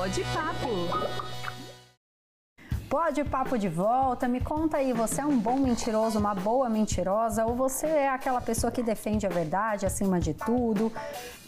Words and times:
Pode 0.00 0.24
Papo. 0.32 1.39
Pode 2.90 3.22
papo 3.22 3.56
de 3.56 3.68
volta, 3.68 4.26
me 4.26 4.40
conta 4.40 4.78
aí, 4.78 4.92
você 4.92 5.20
é 5.20 5.24
um 5.24 5.38
bom 5.38 5.56
mentiroso, 5.56 6.18
uma 6.18 6.34
boa 6.34 6.68
mentirosa, 6.68 7.46
ou 7.46 7.54
você 7.54 7.86
é 7.86 8.08
aquela 8.08 8.40
pessoa 8.40 8.72
que 8.72 8.82
defende 8.82 9.24
a 9.24 9.28
verdade 9.28 9.86
acima 9.86 10.18
de 10.18 10.34
tudo 10.34 10.92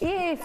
e 0.01 0.39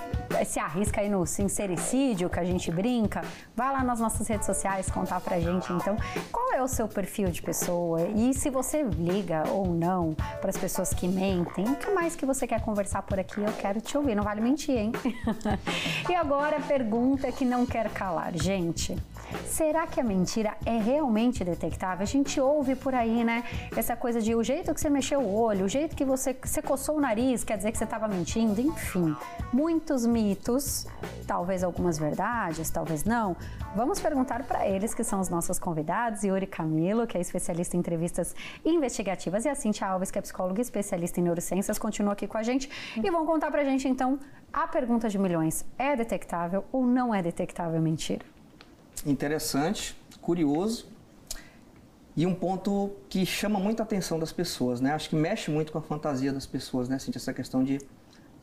se 0.45 0.59
arrisca 0.59 1.01
aí 1.01 1.09
no 1.09 1.25
sincericídio 1.25 2.29
que 2.29 2.41
a 2.41 2.45
gente 2.45 2.73
brinca? 2.73 3.23
Vai 3.55 3.73
lá 3.73 3.85
nas 3.85 4.01
nossas 4.01 4.27
redes 4.27 4.45
sociais 4.45 4.91
contar 4.91 5.21
pra 5.21 5.39
gente 5.39 5.73
então 5.73 5.97
qual 6.33 6.53
é 6.53 6.61
o 6.61 6.67
seu 6.67 6.89
perfil 6.89 7.31
de 7.31 7.43
pessoa 7.43 8.03
e 8.09 8.35
se 8.35 8.51
você 8.51 8.83
liga 8.83 9.45
ou 9.51 9.69
não 9.69 10.17
para 10.41 10.51
as 10.51 10.59
pessoas 10.59 10.93
que 10.93 11.07
mentem, 11.07 11.65
o 11.65 11.77
que 11.77 11.93
mais 11.93 12.17
que 12.17 12.27
você 12.27 12.45
quer 12.45 12.61
conversar 12.61 13.03
por 13.03 13.21
aqui, 13.21 13.41
eu 13.41 13.53
quero 13.53 13.81
te 13.81 13.97
ouvir, 13.97 14.17
não 14.17 14.25
vale 14.25 14.41
mentir, 14.41 14.77
hein? 14.77 14.91
e 16.11 16.15
agora 16.17 16.57
a 16.57 16.61
pergunta 16.61 17.31
que 17.31 17.45
não 17.45 17.65
quer 17.65 17.89
calar, 17.89 18.37
gente. 18.37 18.97
Será 19.47 19.87
que 19.87 20.01
a 20.01 20.05
mentira 20.05 20.57
é 20.65 20.79
realmente 20.79 21.45
detectável? 21.45 22.03
A 22.03 22.07
gente 22.07 22.41
ouve 22.41 22.75
por 22.75 22.95
aí, 22.95 23.25
né? 23.25 23.45
Essa 23.77 23.97
coisa 23.97 24.21
de 24.21 24.35
o 24.35 24.43
jeito 24.43 24.73
que 24.73 24.81
você 24.81 24.91
mexeu 24.91 25.21
o 25.21 25.35
olho, 25.35 25.65
o 25.65 25.69
jeito 25.69 25.97
que 25.97 26.05
você, 26.05 26.35
você 26.35 26.63
coçou 26.63 26.97
o 26.97 27.01
nariz, 27.01 27.45
quer 27.45 27.57
dizer 27.57 27.73
que 27.73 27.79
você 27.79 27.85
estava 27.85 28.07
mentindo, 28.09 28.61
enfim. 28.61 29.17
Muitos 29.53 30.07
mitos, 30.07 30.87
talvez 31.27 31.65
algumas 31.65 31.99
verdades, 31.99 32.71
talvez 32.71 33.05
não. 33.05 33.37
Vamos 33.75 34.01
perguntar 34.01 34.45
para 34.45 34.67
eles, 34.67 34.95
que 34.95 35.05
são 35.05 35.21
os 35.21 35.29
nossos 35.29 35.59
convidados, 35.59 36.23
Yuri 36.23 36.47
Camilo, 36.47 37.07
que 37.07 37.19
é 37.19 37.21
especialista 37.21 37.77
em 37.77 37.81
entrevistas 37.81 38.35
investigativas, 38.65 39.45
e 39.45 39.49
a 39.49 39.55
Cintia 39.55 39.89
Alves, 39.89 40.11
que 40.11 40.19
é 40.19 40.23
psicóloga 40.23 40.61
e 40.61 40.63
especialista 40.63 41.21
em 41.21 41.23
neurociências, 41.25 41.79
continua 41.79 42.13
aqui 42.13 42.27
com 42.27 42.39
a 42.39 42.43
gente 42.43 42.71
e 42.97 43.11
vão 43.11 43.27
contar 43.27 43.51
para 43.51 43.63
a 43.63 43.65
gente, 43.65 43.89
então, 43.89 44.19
a 44.53 44.67
pergunta 44.67 45.09
de 45.09 45.19
milhões: 45.19 45.65
é 45.79 45.95
detectável 45.95 46.65
ou 46.73 46.87
não 46.87 47.15
é 47.15 47.23
detectável 47.23 47.81
mentira? 47.81 48.38
Interessante, 49.07 49.97
curioso 50.21 50.87
e 52.17 52.27
um 52.27 52.35
ponto 52.35 52.91
que 53.09 53.25
chama 53.25 53.61
muita 53.61 53.85
atenção 53.85 54.19
das 54.19 54.33
pessoas, 54.33 54.81
né? 54.81 54.93
Acho 54.93 55.09
que 55.09 55.15
mexe 55.15 55.53
muito 55.53 55.71
com 55.71 55.79
a 55.79 55.83
fantasia 55.83 56.33
das 56.33 56.47
pessoas, 56.47 56.89
né? 56.89 56.97
Assim, 56.97 57.13
essa 57.15 57.33
questão 57.33 57.63
de 57.63 57.79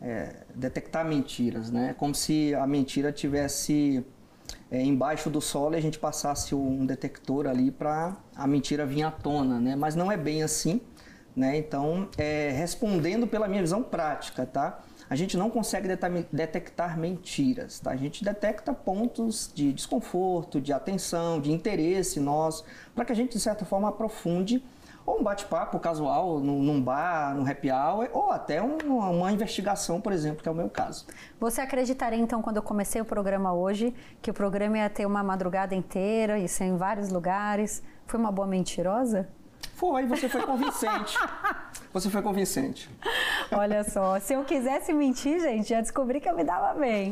é, 0.02 0.44
detectar 0.56 1.06
mentiras, 1.06 1.70
né? 1.70 1.94
Como 1.98 2.16
se 2.16 2.56
a 2.56 2.66
mentira 2.66 3.12
tivesse 3.12 4.06
é, 4.72 4.82
embaixo 4.82 5.30
do 5.30 5.42
solo 5.42 5.76
e 5.76 5.78
a 5.78 5.82
gente 5.82 6.00
passasse 6.00 6.56
um 6.56 6.86
detector 6.86 7.48
ali 7.48 7.70
para 7.70 8.16
a 8.36 8.48
mentira 8.48 8.86
vir 8.86 9.04
à 9.04 9.12
tona, 9.12 9.60
né? 9.60 9.76
Mas 9.76 9.94
não 9.94 10.10
é 10.12 10.16
bem 10.16 10.42
assim, 10.42 10.80
né? 11.36 11.58
Então, 11.58 12.08
é, 12.18 12.52
respondendo 12.52 13.28
pela 13.28 13.48
minha 13.48 13.62
visão 13.62 13.84
prática, 13.84 14.46
tá? 14.46 14.82
a 15.10 15.16
gente 15.16 15.38
não 15.38 15.50
consegue 15.50 15.88
detectar 16.32 16.98
mentiras, 16.98 17.80
tá? 17.80 17.92
A 17.92 17.96
gente 17.96 18.24
detecta 18.24 18.74
pontos 18.74 19.52
de 19.54 19.72
desconforto, 19.72 20.60
de 20.60 20.74
atenção, 20.74 21.40
de 21.40 21.52
interesse 21.52 22.20
nosso, 22.20 22.66
para 22.94 23.06
que 23.06 23.12
a 23.12 23.16
gente, 23.16 23.34
de 23.34 23.40
certa 23.40 23.66
forma, 23.66 23.90
aprofunde 23.90 24.64
ou 25.06 25.20
um 25.20 25.24
bate-papo 25.24 25.80
casual 25.80 26.40
num 26.40 26.82
bar, 26.82 27.36
num 27.36 27.48
happy 27.48 27.70
hour, 27.70 28.10
ou 28.12 28.32
até 28.32 28.60
uma, 28.60 29.10
uma, 29.10 29.32
investigação, 29.32 30.02
por 30.02 30.12
exemplo, 30.12 30.42
que 30.42 30.50
é 30.50 30.52
o 30.52 30.56
meu 30.56 30.68
caso. 30.68 31.06
Você 31.40 31.62
acreditaria, 31.62 32.18
então, 32.18 32.42
quando 32.42 32.58
eu 32.58 32.64
comecei 32.64 33.00
o 33.00 33.06
programa 33.06 33.54
hoje, 33.54 33.94
que 34.20 34.32
o 34.32 34.34
programa 34.34 34.80
ia 34.80 34.90
ter 34.90 35.06
uma 35.06 35.22
madrugada 35.22 35.76
inteira, 35.76 36.40
e 36.40 36.48
ser 36.48 36.66
em 36.66 36.76
vários 36.76 37.10
lugares? 37.10 37.84
Foi 38.08 38.20
uma 38.20 38.32
boa 38.32 38.48
mentirosa? 38.48 39.30
Foi, 39.76 40.06
você 40.06 40.30
foi 40.30 40.42
convincente. 40.42 41.18
você 41.94 42.10
foi 42.10 42.22
convincente. 42.22 42.90
Olha 43.52 43.84
só, 43.84 44.20
se 44.20 44.34
eu 44.34 44.44
quisesse 44.46 44.94
mentir, 44.94 45.40
gente, 45.42 45.68
já 45.68 45.82
descobri 45.82 46.22
que 46.22 46.30
eu 46.30 46.36
me 46.36 46.44
dava 46.44 46.80
bem. 46.80 47.12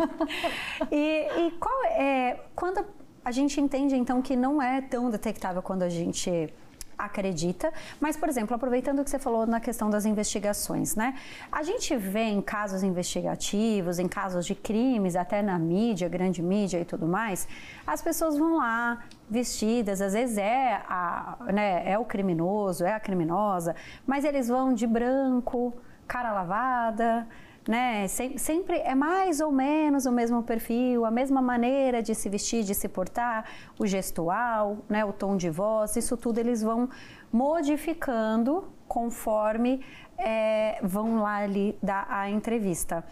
E, 0.90 1.28
e 1.40 1.52
qual 1.60 1.84
é. 1.86 2.40
Quando 2.56 2.86
a 3.24 3.32
gente 3.32 3.60
entende 3.60 3.96
então 3.96 4.22
que 4.22 4.36
não 4.36 4.62
é 4.62 4.82
tão 4.82 5.10
detectável 5.10 5.62
quando 5.62 5.84
a 5.84 5.90
gente 5.90 6.54
acredita. 6.98 7.72
Mas, 8.00 8.16
por 8.18 8.30
exemplo, 8.30 8.56
aproveitando 8.56 9.00
o 9.00 9.04
que 9.04 9.10
você 9.10 9.20
falou 9.20 9.46
na 9.46 9.60
questão 9.60 9.90
das 9.90 10.06
investigações, 10.06 10.96
né? 10.96 11.16
A 11.52 11.64
gente 11.64 11.96
vê 11.96 12.24
em 12.24 12.42
casos 12.42 12.84
investigativos, 12.84 14.00
em 14.00 14.08
casos 14.08 14.46
de 14.46 14.56
crimes, 14.56 15.16
até 15.16 15.42
na 15.42 15.58
mídia, 15.60 16.08
grande 16.08 16.42
mídia 16.42 16.80
e 16.80 16.86
tudo 16.86 17.08
mais, 17.08 17.48
as 17.86 18.02
pessoas 18.02 18.38
vão 18.38 18.58
lá 18.58 19.04
vestidas, 19.30 20.02
às 20.02 20.14
vezes 20.14 20.38
é, 20.38 20.82
a, 20.88 21.38
né, 21.52 21.90
é 21.90 21.98
o 21.98 22.06
criminoso, 22.06 22.86
é 22.86 22.94
a 22.94 23.00
criminosa, 23.00 23.76
mas 24.06 24.26
eles 24.26 24.48
vão 24.48 24.74
de 24.74 24.86
branco, 24.86 25.74
cara 26.08 26.32
lavada, 26.32 27.28
né? 27.68 28.08
Sempre 28.08 28.78
é 28.80 28.94
mais 28.94 29.40
ou 29.40 29.52
menos 29.52 30.06
o 30.06 30.12
mesmo 30.12 30.44
perfil, 30.44 31.06
a 31.06 31.12
mesma 31.12 31.42
maneira 31.42 32.02
de 32.02 32.14
se 32.14 32.30
vestir, 32.30 32.64
de 32.64 32.76
se 32.76 32.88
portar, 32.90 33.46
o 33.80 33.88
gestual, 33.88 34.80
né? 34.90 35.06
O 35.06 35.14
tom 35.14 35.38
de 35.38 35.50
voz, 35.50 35.96
isso 35.96 36.18
tudo 36.18 36.40
eles 36.40 36.62
vão 36.62 36.90
modificando 37.32 38.66
conforme 38.88 39.84
é, 40.18 40.80
vão 40.84 41.22
lá 41.22 41.38
ali 41.38 41.78
dar 41.82 42.06
a 42.10 42.30
entrevista. 42.30 43.04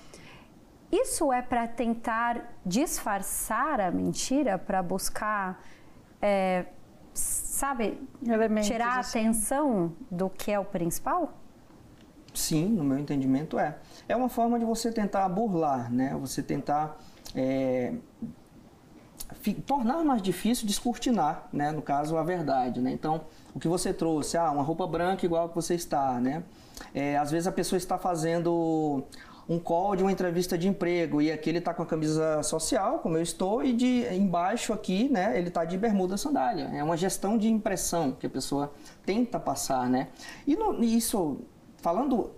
Isso 0.91 1.31
é 1.31 1.41
para 1.41 1.67
tentar 1.67 2.53
disfarçar 2.65 3.79
a 3.79 3.89
mentira, 3.89 4.57
para 4.57 4.83
buscar, 4.83 5.63
é, 6.21 6.65
sabe, 7.13 7.97
Elementos, 8.25 8.67
tirar 8.67 8.97
a 8.97 8.99
assim. 8.99 9.19
atenção 9.19 9.93
do 10.11 10.29
que 10.29 10.51
é 10.51 10.59
o 10.59 10.65
principal? 10.65 11.40
Sim, 12.33 12.65
no 12.69 12.83
meu 12.83 12.97
entendimento 12.97 13.59
é. 13.59 13.77
É 14.07 14.15
uma 14.15 14.29
forma 14.29 14.57
de 14.57 14.65
você 14.65 14.91
tentar 14.91 15.27
burlar, 15.29 15.91
né? 15.91 16.15
Você 16.21 16.41
tentar 16.41 16.97
é, 17.35 17.93
tornar 19.65 20.03
mais 20.03 20.21
difícil 20.21 20.65
descortinar, 20.65 21.47
né? 21.51 21.71
No 21.71 21.81
caso, 21.81 22.17
a 22.17 22.23
verdade, 22.23 22.79
né? 22.79 22.91
Então, 22.91 23.21
o 23.53 23.59
que 23.59 23.67
você 23.67 23.93
trouxe, 23.93 24.37
ah, 24.37 24.49
uma 24.51 24.63
roupa 24.63 24.87
branca 24.87 25.25
igual 25.25 25.49
que 25.49 25.55
você 25.55 25.75
está, 25.75 26.19
né? 26.19 26.43
É, 26.93 27.17
às 27.17 27.31
vezes 27.31 27.47
a 27.47 27.51
pessoa 27.51 27.77
está 27.77 27.97
fazendo 27.97 29.03
um 29.49 29.59
call 29.59 29.95
de 29.95 30.03
uma 30.03 30.11
entrevista 30.11 30.57
de 30.57 30.67
emprego 30.67 31.21
e 31.21 31.31
aqui 31.31 31.49
ele 31.49 31.57
está 31.57 31.73
com 31.73 31.83
a 31.83 31.85
camisa 31.85 32.41
social, 32.43 32.99
como 32.99 33.17
eu 33.17 33.21
estou, 33.21 33.63
e 33.63 33.73
de 33.73 34.05
embaixo 34.13 34.71
aqui, 34.71 35.09
né, 35.09 35.37
ele 35.37 35.49
está 35.49 35.65
de 35.65 35.77
bermuda 35.77 36.15
sandália. 36.15 36.69
É 36.73 36.81
uma 36.83 36.95
gestão 36.95 37.37
de 37.37 37.49
impressão 37.49 38.11
que 38.11 38.25
a 38.25 38.29
pessoa 38.29 38.71
tenta 39.05 39.39
passar, 39.39 39.89
né? 39.89 40.07
E 40.47 40.55
no, 40.55 40.81
isso 40.81 41.41
falando 41.81 42.31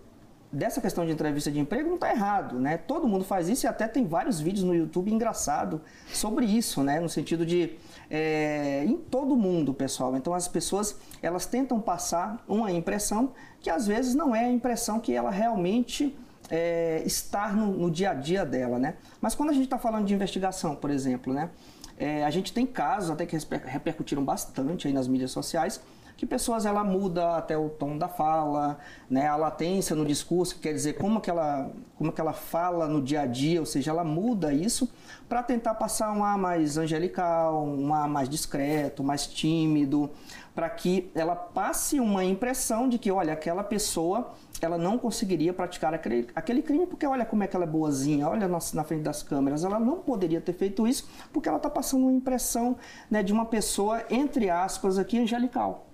dessa 0.54 0.80
questão 0.80 1.04
de 1.04 1.12
entrevista 1.12 1.52
de 1.52 1.60
emprego 1.60 1.88
não 1.88 1.96
está 1.96 2.12
errado, 2.12 2.60
né? 2.60 2.78
Todo 2.78 3.08
mundo 3.08 3.26
faz 3.26 3.50
isso 3.50 3.66
e 3.66 3.68
até 3.68 3.88
tem 3.88 4.06
vários 4.06 4.40
vídeos 4.40 4.64
no 4.64 4.76
YouTube 4.76 5.12
engraçado 5.12 5.82
sobre 6.14 6.46
isso, 6.46 6.84
né? 6.84 7.00
No 7.00 7.10
sentido 7.10 7.44
de 7.44 7.72
é, 8.10 8.84
em 8.86 8.96
todo 8.96 9.36
mundo, 9.36 9.74
pessoal. 9.74 10.16
Então 10.16 10.34
as 10.34 10.48
pessoas 10.48 10.96
elas 11.22 11.48
tentam 11.48 11.82
passar 11.82 12.44
uma 12.48 12.72
impressão 12.72 13.32
que 13.60 13.70
às 13.70 13.88
vezes 13.88 14.14
não 14.14 14.36
é 14.36 14.46
a 14.46 14.52
impressão 14.52 15.00
que 15.00 15.14
ela 15.14 15.32
realmente 15.32 16.16
é, 16.52 17.02
está 17.04 17.52
no, 17.52 17.72
no, 17.74 17.90
dia 17.90 18.12
a 18.12 18.14
dia 18.14 18.46
dela, 18.46 18.78
né? 18.78 18.96
Mas 19.20 19.34
quando 19.34 19.50
a 19.50 19.54
gente 19.54 19.64
está 19.64 19.80
falando 19.80 20.06
de 20.06 20.14
investigação, 20.14 20.76
por 20.76 20.92
exemplo, 20.92 21.34
né? 21.34 21.50
É, 21.98 22.24
a 22.26 22.30
gente 22.30 22.52
tem 22.54 22.66
casos 22.66 23.12
até 23.12 23.26
que 23.26 23.38
repercutiram 23.66 24.24
bastante 24.24 24.88
aí 24.88 24.94
nas 24.94 25.08
mídias 25.08 25.32
sociais 25.32 25.80
que 26.16 26.26
pessoas 26.26 26.66
ela 26.66 26.84
muda 26.84 27.38
até 27.38 27.58
o 27.58 27.70
tom 27.70 27.98
da 27.98 28.08
fala, 28.08 28.78
né, 29.10 29.28
a 29.28 29.36
latência 29.36 29.96
no 29.96 30.06
discurso, 30.06 30.56
que 30.56 30.62
quer 30.62 30.74
dizer 30.74 30.94
como 30.94 31.20
que 31.20 31.30
ela, 31.30 31.72
como 31.98 32.12
que 32.12 32.22
ela 32.22 32.34
fala 32.34 32.88
no 32.88 33.02
dia 33.02 33.22
a 33.22 33.26
dia, 33.26 33.60
ou 33.60 33.66
seja, 33.66 33.92
ela 33.92 34.04
muda 34.04 34.54
isso 34.54 34.92
para 35.28 35.42
tentar 35.42 35.74
passar 35.76 36.12
um 36.12 36.24
ar 36.24 36.38
mais 36.38 36.78
angelical, 36.78 37.66
um 37.66 37.94
ar 37.94 38.08
mais 38.08 38.30
discreto, 38.30 39.04
mais 39.04 39.26
tímido, 39.26 40.10
para 40.54 40.70
que 40.70 41.12
ela 41.16 41.36
passe 41.36 42.00
uma 42.00 42.24
impressão 42.24 42.88
de 42.88 42.98
que, 42.98 43.12
olha, 43.12 43.34
aquela 43.34 43.64
pessoa 43.64 44.34
ela 44.62 44.78
não 44.78 44.98
conseguiria 44.98 45.54
praticar 45.54 45.94
aquele, 45.94 46.28
aquele 46.34 46.62
crime 46.62 46.88
porque 46.88 47.06
olha 47.06 47.26
como 47.26 47.44
é 47.44 47.48
que 47.48 47.56
ela 47.56 47.66
é 47.66 47.68
boazinha, 47.68 48.30
olha 48.30 48.48
na, 48.48 48.60
na 48.74 48.84
frente 48.84 49.02
das 49.02 49.22
câmeras, 49.22 49.64
ela 49.64 49.80
não 49.80 50.00
poderia 50.00 50.40
ter 50.40 50.54
feito 50.54 50.88
isso 50.88 51.10
porque 51.34 51.50
ela 51.50 51.58
está 51.58 51.70
passando 51.70 52.04
uma 52.04 52.14
impressão 52.14 52.78
né, 53.10 53.22
de 53.22 53.34
uma 53.34 53.46
pessoa, 53.46 54.04
entre 54.10 54.50
aspas, 54.50 54.98
aqui, 54.98 55.20
angelical. 55.20 55.88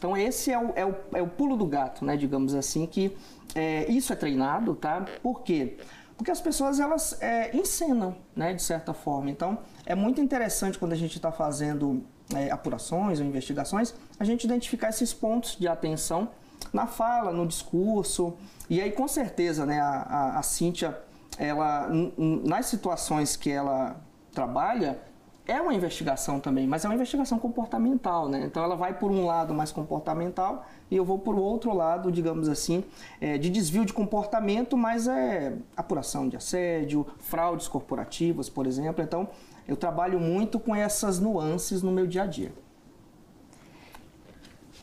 Então 0.00 0.16
esse 0.16 0.50
é 0.50 0.58
o, 0.58 0.72
é 0.74 0.86
o, 0.86 0.94
é 1.12 1.20
o 1.20 1.26
pulo 1.26 1.58
do 1.58 1.66
gato, 1.66 2.06
né, 2.06 2.16
digamos 2.16 2.54
assim, 2.54 2.86
que 2.86 3.14
é, 3.54 3.84
isso 3.92 4.14
é 4.14 4.16
treinado, 4.16 4.74
tá? 4.74 5.04
Por 5.22 5.42
quê? 5.42 5.76
Porque 6.16 6.30
as 6.30 6.40
pessoas 6.40 6.80
elas 6.80 7.20
é, 7.20 7.54
encenam, 7.54 8.16
né, 8.34 8.54
de 8.54 8.62
certa 8.62 8.94
forma. 8.94 9.30
Então 9.30 9.58
é 9.84 9.94
muito 9.94 10.18
interessante 10.18 10.78
quando 10.78 10.94
a 10.94 10.96
gente 10.96 11.16
está 11.16 11.30
fazendo 11.30 12.02
é, 12.34 12.50
apurações 12.50 13.20
ou 13.20 13.26
investigações, 13.26 13.94
a 14.18 14.24
gente 14.24 14.44
identificar 14.44 14.88
esses 14.88 15.12
pontos 15.12 15.54
de 15.54 15.68
atenção 15.68 16.30
na 16.72 16.86
fala, 16.86 17.30
no 17.30 17.46
discurso. 17.46 18.32
E 18.70 18.80
aí 18.80 18.92
com 18.92 19.06
certeza, 19.06 19.66
né, 19.66 19.80
a, 19.82 19.90
a, 19.90 20.38
a 20.38 20.42
Cíntia, 20.42 20.98
ela, 21.36 21.90
nas 22.16 22.66
situações 22.66 23.36
que 23.36 23.50
ela 23.50 24.00
trabalha, 24.32 24.98
é 25.50 25.60
uma 25.60 25.74
investigação 25.74 26.38
também, 26.38 26.66
mas 26.66 26.84
é 26.84 26.88
uma 26.88 26.94
investigação 26.94 27.38
comportamental, 27.38 28.28
né? 28.28 28.44
Então 28.44 28.62
ela 28.62 28.76
vai 28.76 28.96
por 28.96 29.10
um 29.10 29.26
lado 29.26 29.52
mais 29.52 29.72
comportamental 29.72 30.64
e 30.88 30.96
eu 30.96 31.04
vou 31.04 31.18
por 31.18 31.36
outro 31.36 31.74
lado, 31.74 32.12
digamos 32.12 32.48
assim, 32.48 32.84
é, 33.20 33.36
de 33.36 33.50
desvio 33.50 33.84
de 33.84 33.92
comportamento, 33.92 34.76
mas 34.76 35.08
é 35.08 35.52
apuração 35.76 36.28
de 36.28 36.36
assédio, 36.36 37.04
fraudes 37.18 37.66
corporativas, 37.66 38.48
por 38.48 38.64
exemplo. 38.64 39.02
Então 39.02 39.28
eu 39.66 39.76
trabalho 39.76 40.20
muito 40.20 40.60
com 40.60 40.74
essas 40.74 41.18
nuances 41.18 41.82
no 41.82 41.90
meu 41.90 42.06
dia 42.06 42.22
a 42.22 42.26
dia. 42.26 42.52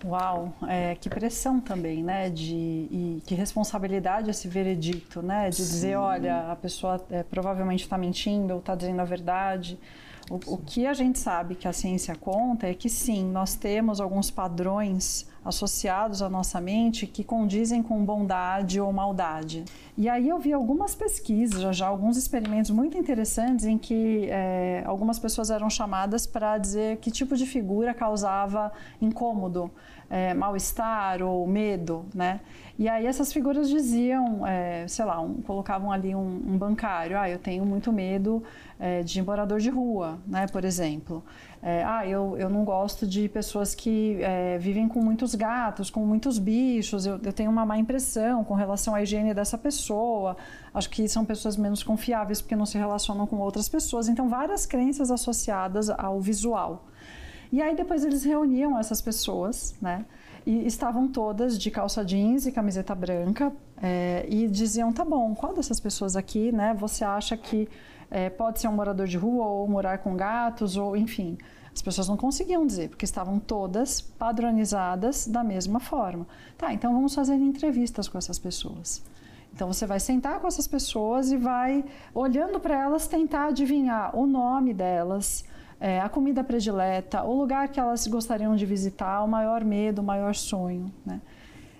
Uau, 0.05 0.53
é, 0.67 0.95
que 0.95 1.09
pressão 1.09 1.59
também, 1.61 2.03
né? 2.03 2.29
De, 2.29 2.53
e 2.53 3.23
que 3.25 3.33
responsabilidade 3.33 4.29
esse 4.29 4.47
veredicto, 4.47 5.21
né? 5.21 5.49
De 5.49 5.55
Sim. 5.55 5.63
dizer, 5.63 5.95
olha, 5.95 6.51
a 6.51 6.55
pessoa 6.55 7.03
é, 7.09 7.23
provavelmente 7.23 7.83
está 7.83 7.97
mentindo 7.97 8.53
ou 8.53 8.59
está 8.59 8.75
dizendo 8.75 9.01
a 9.01 9.05
verdade. 9.05 9.79
O, 10.29 10.55
o, 10.55 10.57
que 10.57 10.85
a 10.85 10.93
gente 10.93 11.19
sabe 11.19 11.55
que 11.55 11.67
a 11.67 11.73
ciência 11.73 12.15
conta 12.15 12.67
é 12.67 12.73
que 12.73 12.89
sim, 12.89 13.23
nós 13.23 13.55
temos 13.55 14.01
alguns 14.01 14.29
padrões 14.29 15.25
associados 15.43 16.21
à 16.21 16.29
nossa 16.29 16.59
mente 16.59 17.07
que 17.07 17.23
condizem 17.23 17.81
com 17.81 18.03
bondade 18.03 18.81
ou 18.81 18.91
maldade. 18.91 19.63
E 19.97 20.07
aí 20.07 20.29
eu 20.29 20.37
vi 20.37 20.53
algumas 20.53 20.93
pesquisas, 20.93 21.59
já, 21.59 21.71
já 21.71 21.87
alguns 21.87 22.17
experimentos 22.17 22.69
muito 22.69 22.95
interessantes 22.95 23.65
em 23.65 23.79
que 23.79 24.27
é, 24.29 24.83
algumas 24.85 25.17
pessoas 25.17 25.49
eram 25.49 25.71
chamadas 25.71 26.27
para 26.27 26.59
dizer 26.59 26.97
que 26.97 27.09
tipo 27.09 27.35
de 27.35 27.47
figura 27.47 27.95
causava 27.95 28.71
incômodo, 29.01 29.71
é, 30.07 30.35
mal-estar 30.35 31.23
ou 31.23 31.47
medo, 31.47 32.05
né? 32.13 32.41
E 32.77 32.87
aí 32.87 33.07
essas 33.07 33.33
figuras 33.33 33.67
diziam, 33.67 34.45
é, 34.45 34.87
sei 34.87 35.03
lá, 35.03 35.19
um, 35.19 35.41
colocavam 35.41 35.91
ali 35.91 36.13
um, 36.13 36.43
um, 36.47 36.57
bancário, 36.59 37.17
ah, 37.17 37.27
eu 37.27 37.39
tenho 37.39 37.65
muito 37.65 37.91
medo 37.91 38.43
é, 38.79 39.01
de 39.01 39.19
morador 39.19 39.59
de 39.59 39.71
rua, 39.71 40.19
né, 40.27 40.45
por 40.45 40.63
exemplo. 40.63 41.23
É, 41.61 41.83
ah, 41.83 42.07
eu, 42.07 42.37
eu 42.37 42.49
não 42.49 42.63
gosto 42.63 43.07
de 43.07 43.27
pessoas 43.27 43.73
que 43.73 44.21
é, 44.21 44.57
vivem 44.59 44.87
com 44.87 45.01
muitos 45.01 45.33
gatos, 45.33 45.89
com 45.89 46.05
muitos 46.05 46.37
bichos, 46.37 47.05
eu, 47.05 47.19
eu 47.23 47.33
tenho 47.33 47.49
uma 47.49 47.65
má 47.65 47.77
impressão 47.77 48.43
com 48.43 48.53
relação 48.53 48.93
à 48.93 49.01
higiene 49.01 49.33
dessa 49.33 49.57
pessoa, 49.57 50.37
acho 50.73 50.89
que 50.89 51.07
são 51.07 51.25
pessoas 51.25 51.57
menos 51.57 51.81
confiáveis 51.81 52.41
porque 52.41 52.55
não 52.55 52.65
se 52.65 52.77
relacionam 52.77 53.25
com 53.25 53.37
outras 53.37 53.67
pessoas. 53.67 54.07
Então, 54.07 54.29
várias 54.29 54.65
crenças 54.65 55.09
associadas 55.09 55.89
ao 55.89 56.21
visual. 56.21 56.85
E 57.51 57.61
aí 57.61 57.75
depois 57.75 58.03
eles 58.03 58.23
reuniam 58.23 58.77
essas 58.77 59.01
pessoas, 59.01 59.75
né? 59.81 60.05
E 60.47 60.65
estavam 60.65 61.09
todas 61.09 61.59
de 61.59 61.69
calça 61.69 62.05
jeans 62.05 62.45
e 62.45 62.53
camiseta 62.53 62.95
branca 62.95 63.51
é, 63.81 64.25
e 64.29 64.47
diziam: 64.47 64.93
tá 64.93 65.03
bom, 65.03 65.35
qual 65.35 65.53
dessas 65.53 65.77
pessoas 65.77 66.15
aqui, 66.15 66.53
né? 66.53 66.73
Você 66.79 67.03
acha 67.03 67.35
que 67.35 67.67
é, 68.09 68.29
pode 68.29 68.61
ser 68.61 68.69
um 68.69 68.71
morador 68.71 69.07
de 69.07 69.17
rua 69.17 69.45
ou 69.45 69.67
morar 69.67 69.97
com 69.97 70.15
gatos 70.15 70.77
ou 70.77 70.95
enfim? 70.95 71.37
As 71.75 71.81
pessoas 71.81 72.07
não 72.07 72.15
conseguiam 72.15 72.65
dizer 72.65 72.87
porque 72.87 73.03
estavam 73.03 73.39
todas 73.39 73.99
padronizadas 73.99 75.27
da 75.27 75.43
mesma 75.43 75.81
forma. 75.81 76.25
Tá, 76.57 76.73
então 76.73 76.93
vamos 76.93 77.13
fazer 77.13 77.35
entrevistas 77.35 78.07
com 78.07 78.17
essas 78.17 78.39
pessoas. 78.39 79.03
Então 79.53 79.67
você 79.67 79.85
vai 79.85 79.99
sentar 79.99 80.39
com 80.39 80.47
essas 80.47 80.65
pessoas 80.65 81.29
e 81.29 81.35
vai 81.35 81.83
olhando 82.13 82.57
para 82.57 82.73
elas 82.73 83.05
tentar 83.05 83.47
adivinhar 83.47 84.17
o 84.17 84.25
nome 84.25 84.73
delas 84.73 85.43
é, 85.79 85.99
a 85.99 86.09
comida 86.09 86.43
predileta, 86.43 87.23
o 87.23 87.37
lugar 87.37 87.67
que 87.69 87.79
elas 87.79 88.07
gostariam 88.07 88.55
de 88.55 88.65
visitar, 88.65 89.23
o 89.23 89.27
maior 89.27 89.63
medo, 89.63 89.99
o 89.99 90.03
maior 90.03 90.33
sonho. 90.33 90.91
Né? 91.05 91.21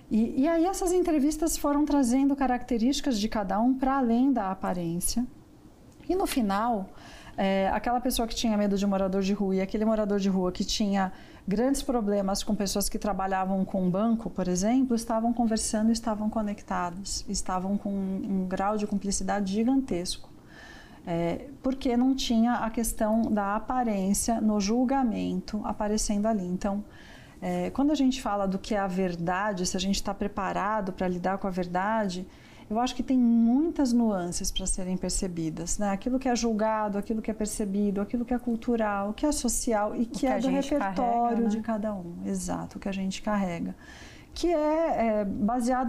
E, 0.10 0.42
e 0.42 0.48
aí 0.48 0.66
essas 0.66 0.92
entrevistas 0.92 1.58
foram 1.58 1.84
trazendo 1.84 2.36
características 2.36 3.20
de 3.20 3.28
cada 3.28 3.60
um 3.60 3.74
para 3.74 3.98
além 3.98 4.32
da 4.32 4.52
aparência. 4.52 5.26
E 6.08 6.16
no 6.16 6.28
final, 6.28 6.90
é, 7.36 7.70
aquela 7.74 8.00
pessoa 8.00 8.28
que 8.28 8.36
tinha 8.36 8.56
medo 8.56 8.78
de 8.78 8.86
morador 8.86 9.22
de 9.22 9.34
rua 9.34 9.56
e 9.56 9.62
aquele 9.62 9.84
morador 9.84 10.20
de 10.20 10.30
rua 10.30 10.52
que 10.52 10.64
tinha 10.64 11.12
grandes 11.48 11.82
problemas 11.82 12.44
com 12.44 12.56
pessoas 12.56 12.88
que 12.88 13.00
trabalhavam 13.00 13.66
com 13.66 13.84
um 13.84 13.90
banco, 13.90 14.30
por 14.30 14.48
exemplo, 14.48 14.96
estavam 14.96 15.34
conversando, 15.34 15.92
estavam 15.92 16.30
conectados, 16.30 17.26
estavam 17.28 17.78
com 17.78 17.90
um, 17.90 18.44
um 18.44 18.48
grau 18.48 18.78
de 18.78 18.86
cumplicidade 18.86 19.54
gigantesco 19.54 20.37
é, 21.08 21.46
porque 21.64 21.96
não 21.96 22.14
tinha 22.14 22.56
a 22.56 22.70
questão 22.70 23.22
da 23.22 23.56
aparência 23.56 24.42
no 24.42 24.60
julgamento 24.60 25.62
aparecendo 25.64 26.26
ali. 26.26 26.46
Então, 26.46 26.84
é, 27.42 27.70
quando 27.70 27.92
a 27.92 27.96
gente 27.96 28.22
fala 28.22 28.46
do 28.46 28.60
que 28.60 28.76
é 28.76 28.78
a 28.78 28.88
verdade, 28.88 29.66
se 29.66 29.78
a 29.78 29.80
gente 29.80 29.96
está 29.96 30.14
preparado 30.14 30.92
para 30.92 31.08
lidar 31.08 31.38
com 31.38 31.48
a 31.48 31.50
verdade, 31.50 32.28
eu 32.70 32.78
acho 32.78 32.94
que 32.94 33.02
tem 33.02 33.18
muitas 33.18 33.94
nuances 33.94 34.52
para 34.52 34.66
serem 34.66 34.98
percebidas. 34.98 35.78
Né? 35.78 35.92
Aquilo 35.92 36.20
que 36.20 36.28
é 36.28 36.36
julgado, 36.36 36.98
aquilo 36.98 37.22
que 37.22 37.32
é 37.32 37.34
percebido, 37.34 38.02
aquilo 38.02 38.26
que 38.26 38.34
é 38.34 38.40
cultural, 38.40 39.12
o 39.12 39.14
que 39.14 39.26
é 39.26 39.32
social 39.32 39.96
e 39.96 40.06
que, 40.06 40.20
que 40.20 40.28
é 40.28 40.40
do 40.40 40.50
repertório 40.50 40.96
carrega, 40.96 41.42
né? 41.42 41.48
de 41.48 41.62
cada 41.62 41.94
um. 41.94 42.16
Exato, 42.26 42.78
o 42.78 42.82
que 42.82 42.90
a 42.90 42.92
gente 42.94 43.22
carrega 43.22 43.74
que 44.38 44.54
é, 44.54 45.24
é, 45.24 45.26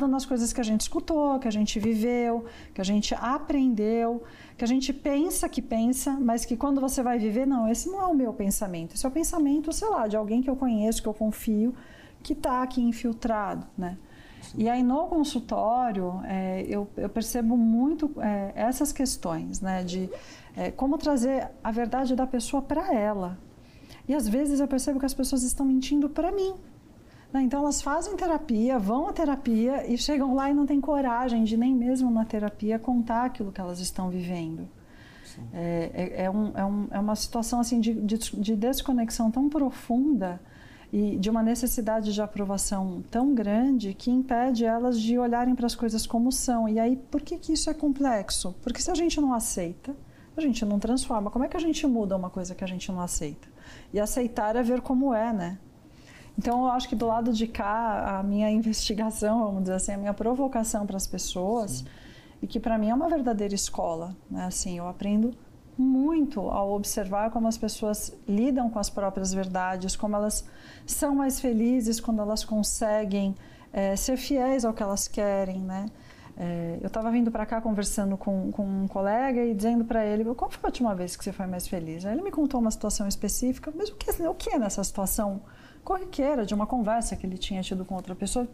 nas 0.08 0.24
coisas 0.24 0.54
que 0.54 0.60
a 0.60 0.64
gente 0.64 0.80
escutou, 0.80 1.38
que 1.38 1.46
a 1.46 1.50
gente 1.50 1.78
viveu, 1.78 2.46
que 2.72 2.80
a 2.80 2.84
gente 2.84 3.14
aprendeu, 3.14 4.22
que 4.56 4.64
a 4.64 4.66
gente 4.66 4.90
pensa 4.90 5.50
que 5.50 5.60
pensa, 5.60 6.12
mas 6.18 6.46
que 6.46 6.56
quando 6.56 6.80
você 6.80 7.02
vai 7.02 7.18
viver, 7.18 7.46
não, 7.46 7.68
esse 7.68 7.90
não 7.90 8.00
é 8.00 8.06
o 8.06 8.14
meu 8.14 8.32
pensamento, 8.32 8.94
esse 8.94 9.04
é 9.04 9.08
o 9.08 9.12
pensamento, 9.12 9.70
sei 9.70 9.88
lá, 9.90 10.08
de 10.08 10.16
alguém 10.16 10.40
que 10.40 10.48
eu 10.48 10.56
conheço, 10.56 11.02
que 11.02 11.08
eu 11.08 11.12
confio, 11.12 11.74
que 12.22 12.32
está 12.32 12.62
aqui 12.62 12.80
infiltrado, 12.80 13.66
né? 13.76 13.98
Sim. 14.40 14.62
E 14.62 14.68
aí 14.70 14.82
no 14.82 15.08
consultório 15.08 16.18
é, 16.24 16.64
eu, 16.66 16.88
eu, 16.96 17.10
percebo 17.10 17.54
muito 17.54 18.10
é, 18.18 18.52
essas 18.54 18.92
questões, 18.92 19.60
né, 19.60 19.84
de 19.84 20.08
é, 20.56 20.70
como 20.70 20.96
trazer 20.96 21.50
a 21.62 21.70
verdade 21.70 22.16
da 22.16 22.26
pessoa 22.26 22.62
para 22.62 22.94
ela. 22.94 23.36
E 24.08 24.14
às 24.14 24.26
vezes 24.26 24.58
eu 24.58 24.66
percebo 24.66 24.98
que 24.98 25.04
as 25.04 25.12
pessoas 25.12 25.42
estão 25.42 25.66
mentindo 25.66 26.08
para 26.08 26.32
mim, 26.32 26.54
né? 27.32 27.42
Então 27.42 27.60
elas 27.60 27.82
fazem 27.82 28.16
terapia, 28.16 28.78
vão 28.78 29.08
à 29.08 29.12
terapia 29.12 29.86
e 29.90 29.98
chegam 29.98 30.34
lá 30.34 30.50
e 30.50 30.54
não 30.54 30.66
têm 30.66 30.80
coragem 30.80 31.44
de 31.44 31.56
nem 31.56 31.74
mesmo 31.74 32.10
na 32.10 32.24
terapia 32.24 32.78
contar 32.78 33.24
aquilo 33.24 33.52
que 33.52 33.60
elas 33.60 33.80
estão 33.80 34.08
vivendo. 34.08 34.68
É, 35.52 35.90
é, 35.94 36.24
é, 36.24 36.30
um, 36.30 36.52
é, 36.56 36.64
um, 36.64 36.88
é, 36.90 36.98
uma 36.98 37.14
situação 37.14 37.60
assim 37.60 37.80
de, 37.80 37.94
de, 37.94 38.18
de, 38.18 38.56
desconexão 38.56 39.30
tão 39.30 39.48
profunda 39.48 40.40
e 40.92 41.16
de 41.16 41.30
uma 41.30 41.42
necessidade 41.42 42.12
de 42.12 42.20
aprovação 42.20 43.04
tão 43.10 43.34
grande 43.34 43.94
que 43.94 44.10
impede 44.10 44.64
elas 44.64 45.00
de 45.00 45.18
olharem 45.18 45.54
para 45.54 45.66
as 45.66 45.74
coisas 45.74 46.06
como 46.06 46.32
são. 46.32 46.68
E 46.68 46.80
aí, 46.80 46.96
por 46.96 47.20
que, 47.20 47.36
que 47.36 47.52
isso 47.52 47.70
é 47.70 47.74
complexo? 47.74 48.54
Porque 48.62 48.80
se 48.80 48.90
a 48.90 48.94
gente 48.94 49.20
não 49.20 49.32
aceita, 49.32 49.94
a 50.36 50.40
gente 50.40 50.64
não 50.64 50.78
transforma. 50.78 51.30
Como 51.30 51.44
é 51.44 51.48
que 51.48 51.56
a 51.56 51.60
gente 51.60 51.86
muda 51.86 52.16
uma 52.16 52.30
coisa 52.30 52.54
que 52.54 52.64
a 52.64 52.68
gente 52.68 52.90
não 52.90 53.00
aceita? 53.00 53.48
E 53.92 54.00
aceitar 54.00 54.56
é 54.56 54.62
ver 54.62 54.80
como 54.80 55.14
é, 55.14 55.32
né? 55.32 55.58
Então, 56.38 56.66
eu 56.66 56.70
acho 56.70 56.88
que 56.88 56.94
do 56.94 57.06
lado 57.06 57.32
de 57.32 57.48
cá, 57.48 58.20
a 58.20 58.22
minha 58.22 58.48
investigação, 58.48 59.46
vamos 59.46 59.62
dizer 59.62 59.74
assim, 59.74 59.92
a 59.92 59.98
minha 59.98 60.14
provocação 60.14 60.86
para 60.86 60.96
as 60.96 61.06
pessoas, 61.06 61.78
Sim. 61.78 61.86
e 62.40 62.46
que 62.46 62.60
para 62.60 62.78
mim 62.78 62.90
é 62.90 62.94
uma 62.94 63.08
verdadeira 63.08 63.56
escola, 63.56 64.16
né? 64.30 64.44
Assim, 64.44 64.78
eu 64.78 64.86
aprendo 64.86 65.34
muito 65.76 66.40
ao 66.40 66.72
observar 66.72 67.30
como 67.32 67.48
as 67.48 67.58
pessoas 67.58 68.16
lidam 68.26 68.70
com 68.70 68.78
as 68.78 68.88
próprias 68.88 69.34
verdades, 69.34 69.96
como 69.96 70.14
elas 70.14 70.44
são 70.86 71.14
mais 71.14 71.40
felizes 71.40 71.98
quando 71.98 72.20
elas 72.20 72.44
conseguem 72.44 73.34
é, 73.72 73.96
ser 73.96 74.16
fiéis 74.16 74.64
ao 74.64 74.72
que 74.72 74.82
elas 74.82 75.08
querem, 75.08 75.60
né? 75.60 75.86
É, 76.36 76.78
eu 76.80 76.86
estava 76.86 77.10
vindo 77.10 77.32
para 77.32 77.44
cá 77.44 77.60
conversando 77.60 78.16
com, 78.16 78.52
com, 78.52 78.64
um 78.64 78.86
colega 78.86 79.44
e 79.44 79.52
dizendo 79.52 79.84
para 79.84 80.06
ele 80.06 80.24
qual 80.36 80.48
foi 80.48 80.60
a 80.62 80.66
última 80.66 80.94
vez 80.94 81.16
que 81.16 81.24
você 81.24 81.32
foi 81.32 81.48
mais 81.48 81.66
feliz. 81.66 82.06
Aí 82.06 82.12
ele 82.12 82.22
me 82.22 82.30
contou 82.30 82.60
uma 82.60 82.70
situação 82.70 83.08
específica, 83.08 83.72
mas 83.74 83.88
o 83.88 83.96
que, 83.96 84.10
o 84.22 84.34
que 84.34 84.50
é 84.50 84.58
nessa 84.58 84.84
situação 84.84 85.40
corriqueira 85.84 86.44
de 86.44 86.54
uma 86.54 86.66
conversa 86.66 87.16
que 87.16 87.26
ele 87.26 87.38
tinha 87.38 87.62
tido 87.62 87.84
com 87.84 87.94
outra 87.94 88.14
pessoa, 88.14 88.48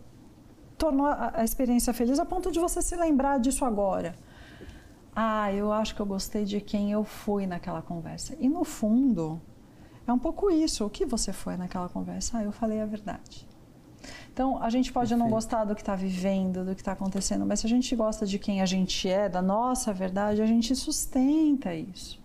tornou 0.77 1.07
a, 1.07 1.43
experiência 1.45 1.93
feliz 1.93 2.19
a 2.19 2.25
ponto 2.25 2.51
de 2.51 2.59
você 2.59 2.83
se 2.83 2.97
lembrar 2.97 3.39
disso 3.39 3.65
agora. 3.65 4.15
Ah, 5.15 5.53
eu 5.53 5.73
acho 5.73 5.95
que 5.95 6.01
eu 6.01 6.07
gostei 6.07 6.45
de 6.45 6.61
quem 6.61 6.91
eu 6.91 7.05
fui 7.05 7.47
naquela 7.47 7.81
conversa. 7.81 8.37
E 8.41 8.49
no 8.49 8.65
fundo, 8.65 9.41
é 10.07 10.13
um 10.13 10.19
pouco 10.19 10.51
isso. 10.51 10.85
O 10.85 10.91
que 10.91 11.07
você 11.07 11.33
foi 11.33 11.57
naquela 11.57 11.89
conversa? 11.89 12.39
Ah, 12.39 12.45
eu 12.45 12.53
falei 12.53 12.81
a 12.81 12.87
verdade. 12.87 13.47
Então, 14.33 14.61
a 14.61 14.69
gente 14.69 14.93
pode 14.93 15.11
Perfeito. 15.11 15.25
não 15.25 15.31
gostar 15.31 15.65
do 15.65 15.75
que 15.75 15.81
está 15.81 15.95
vivendo, 15.95 16.65
do 16.65 16.75
que 16.75 16.81
está 16.81 16.93
acontecendo, 16.93 17.47
mas 17.47 17.61
se 17.61 17.67
a 17.67 17.69
gente 17.69 17.95
gosta 17.95 18.27
de 18.27 18.39
quem 18.39 18.61
a 18.61 18.67
gente 18.67 19.09
é, 19.09 19.29
da 19.29 19.41
nossa 19.41 19.93
verdade, 19.93 20.43
a 20.43 20.47
gente 20.47 20.75
sustenta 20.75 21.73
isso. 21.75 22.21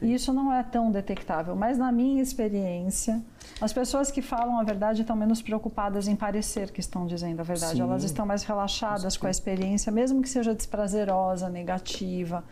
E 0.00 0.12
isso 0.12 0.32
não 0.32 0.52
é 0.52 0.62
tão 0.62 0.90
detectável, 0.90 1.54
mas 1.54 1.78
na 1.78 1.92
minha 1.92 2.22
experiência, 2.22 3.22
as 3.60 3.72
pessoas 3.72 4.10
que 4.10 4.22
falam 4.22 4.58
a 4.58 4.62
verdade 4.62 5.02
estão 5.02 5.16
menos 5.16 5.42
preocupadas 5.42 6.08
em 6.08 6.16
parecer 6.16 6.70
que 6.70 6.80
estão 6.80 7.06
dizendo 7.06 7.40
a 7.40 7.42
verdade. 7.42 7.76
Sim. 7.76 7.82
Elas 7.82 8.04
estão 8.04 8.26
mais 8.26 8.42
relaxadas 8.42 9.16
com 9.16 9.26
a 9.26 9.30
experiência, 9.30 9.92
mesmo 9.92 10.22
que 10.22 10.28
seja 10.28 10.54
desprazerosa, 10.54 11.48
negativa, 11.48 12.44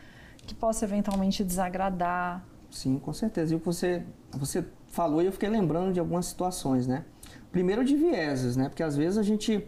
que 0.47 0.55
possa 0.55 0.85
eventualmente 0.85 1.43
desagradar. 1.43 2.45
Sim, 2.71 2.99
com 2.99 3.13
certeza. 3.13 3.55
E 3.55 3.59
você, 3.59 4.05
você 4.33 4.65
falou 4.89 5.23
e 5.23 5.27
eu 5.27 5.33
fiquei 5.33 5.49
lembrando 5.49 5.93
de 5.93 6.01
algumas 6.01 6.27
situações, 6.27 6.87
né? 6.87 7.05
Primeiro 7.51 7.85
de 7.85 7.97
vieses, 7.97 8.57
né? 8.57 8.69
Porque 8.69 8.83
às 8.83 8.97
vezes 8.97 9.19
a 9.19 9.23
gente 9.23 9.67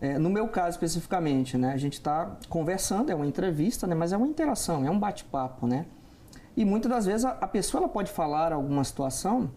é, 0.00 0.18
no 0.18 0.30
meu 0.30 0.48
caso 0.48 0.70
especificamente, 0.70 1.58
né, 1.58 1.72
a 1.72 1.76
gente 1.76 1.94
está 1.94 2.38
conversando, 2.48 3.10
é 3.10 3.14
uma 3.14 3.26
entrevista, 3.26 3.86
né, 3.86 3.94
mas 3.94 4.12
é 4.12 4.16
uma 4.16 4.26
interação, 4.26 4.84
é 4.84 4.90
um 4.90 4.98
bate-papo, 4.98 5.66
né? 5.66 5.84
E 6.56 6.64
muitas 6.64 6.90
das 6.90 7.06
vezes 7.06 7.24
a, 7.24 7.30
a 7.30 7.46
pessoa 7.46 7.82
ela 7.82 7.88
pode 7.88 8.10
falar 8.10 8.52
alguma 8.52 8.84
situação 8.84 9.50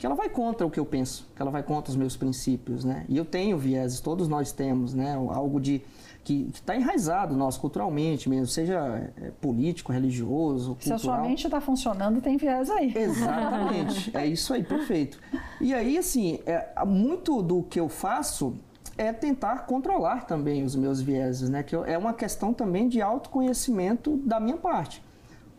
que 0.00 0.06
ela 0.06 0.14
vai 0.14 0.30
contra 0.30 0.66
o 0.66 0.70
que 0.70 0.80
eu 0.80 0.86
penso, 0.86 1.28
que 1.36 1.42
ela 1.42 1.50
vai 1.50 1.62
contra 1.62 1.90
os 1.90 1.96
meus 1.96 2.16
princípios, 2.16 2.84
né? 2.84 3.04
E 3.06 3.18
eu 3.18 3.24
tenho 3.24 3.58
vieses, 3.58 4.00
todos 4.00 4.28
nós 4.28 4.50
temos, 4.50 4.94
né? 4.94 5.14
Algo 5.14 5.60
de 5.60 5.82
que 6.24 6.48
está 6.54 6.74
enraizado 6.74 7.36
nós 7.36 7.58
culturalmente 7.58 8.28
mesmo, 8.28 8.46
seja 8.46 9.12
é, 9.20 9.30
político, 9.42 9.92
religioso, 9.92 10.74
cultural. 10.74 10.98
Se 10.98 11.06
a 11.06 11.10
sua 11.10 11.18
mente 11.18 11.44
está 11.46 11.60
funcionando, 11.60 12.20
tem 12.20 12.38
viés 12.38 12.70
aí. 12.70 12.92
Exatamente, 12.96 14.16
é 14.16 14.26
isso 14.26 14.54
aí, 14.54 14.62
perfeito. 14.62 15.18
E 15.60 15.74
aí, 15.74 15.98
assim, 15.98 16.40
é, 16.46 16.82
muito 16.86 17.42
do 17.42 17.62
que 17.62 17.78
eu 17.78 17.88
faço 17.88 18.54
é 18.96 19.12
tentar 19.12 19.66
controlar 19.66 20.26
também 20.26 20.62
os 20.62 20.74
meus 20.76 21.00
vieses, 21.00 21.50
né? 21.50 21.62
Que 21.62 21.76
é 21.76 21.98
uma 21.98 22.14
questão 22.14 22.54
também 22.54 22.88
de 22.88 23.02
autoconhecimento 23.02 24.16
da 24.18 24.40
minha 24.40 24.56
parte. 24.56 25.02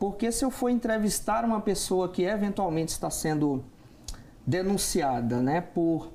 Porque 0.01 0.31
se 0.31 0.43
eu 0.43 0.50
for 0.50 0.70
entrevistar 0.70 1.46
uma 1.46 1.62
pessoa 1.62 2.10
que 2.10 2.24
eventualmente 2.24 2.89
está 2.89 3.08
sendo 3.12 3.63
denunciada, 4.43 5.43
né, 5.43 5.62
por 5.62 6.12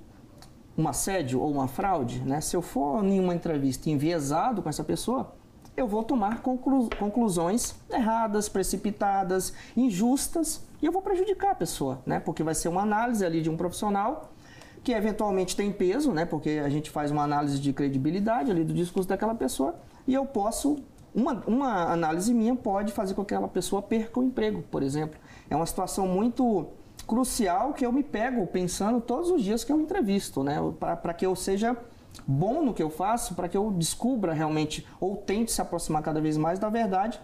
um 0.77 0.89
assédio 0.89 1.41
ou 1.41 1.53
uma 1.53 1.69
fraude, 1.69 2.19
né, 2.23 2.41
se 2.41 2.57
eu 2.57 2.61
for 2.61 3.05
em 3.05 3.21
uma 3.21 3.33
entrevista 3.33 3.89
enviesado 3.89 4.61
com 4.61 4.69
essa 4.69 4.83
pessoa, 4.83 5.37
eu 5.77 5.87
vou 5.87 6.03
tomar 6.03 6.43
conclu 6.43 6.89
conclusões 6.99 7.77
erradas, 7.89 8.49
precipitadas, 8.49 9.53
injustas 9.77 10.67
e 10.83 10.87
eu 10.87 10.91
vou 10.91 11.01
prejudicar 11.01 11.53
a 11.53 11.55
pessoa, 11.55 12.03
né? 12.05 12.19
Porque 12.19 12.43
vai 12.43 12.57
ser 12.57 12.69
uma 12.69 12.83
análise 12.83 13.25
ali 13.25 13.41
de 13.41 13.49
um 13.49 13.57
profissional 13.57 14.33
que 14.83 14.91
eventualmente 14.91 15.55
tem 15.55 15.71
peso, 15.71 16.11
né? 16.11 16.25
Porque 16.25 16.61
a 16.65 16.69
gente 16.69 16.91
faz 16.91 17.13
uma 17.13 17.23
análise 17.23 17.61
de 17.61 17.73
credibilidade 17.73 18.51
ali 18.51 18.65
do 18.65 18.75
discurso 18.75 19.09
daquela 19.09 19.37
pessoa 19.37 19.77
e 20.09 20.13
eu 20.15 20.27
posso 20.27 20.83
uma, 21.17 21.43
uma 21.47 21.91
análise 21.91 22.35
minha 22.35 22.55
pode 22.55 22.93
fazer 22.93 23.15
com 23.15 23.25
que 23.25 23.35
aquela 23.35 23.49
pessoa 23.49 23.81
perca 23.81 24.21
o 24.21 24.23
emprego, 24.23 24.63
por 24.71 24.83
exemplo. 24.83 25.19
É 25.49 25.57
uma 25.57 25.65
situação 25.65 26.07
muito 26.07 26.67
crucial 27.07 27.73
que 27.73 27.87
eu 27.87 27.91
me 27.91 28.03
pego 28.03 28.47
pensando 28.47 29.01
todos 29.01 29.31
os 29.31 29.43
dias 29.43 29.65
que 29.65 29.73
eu 29.73 29.81
entrevisto, 29.81 30.43
né? 30.43 30.57
Para 30.79 31.15
que 31.15 31.25
eu 31.25 31.35
seja 31.35 31.75
bom 32.27 32.63
no 32.63 32.75
que 32.75 32.83
eu 32.83 32.91
faço, 32.91 33.35
para 33.35 33.49
que 33.49 33.57
eu 33.57 33.71
descubra 33.71 34.35
realmente 34.35 34.87
ou 35.01 35.17
tente 35.17 35.53
se 35.53 35.63
aproximar 35.63 36.03
cada 36.03 36.21
vez 36.21 36.37
mais 36.37 36.59
da 36.59 36.69
verdade, 36.69 37.19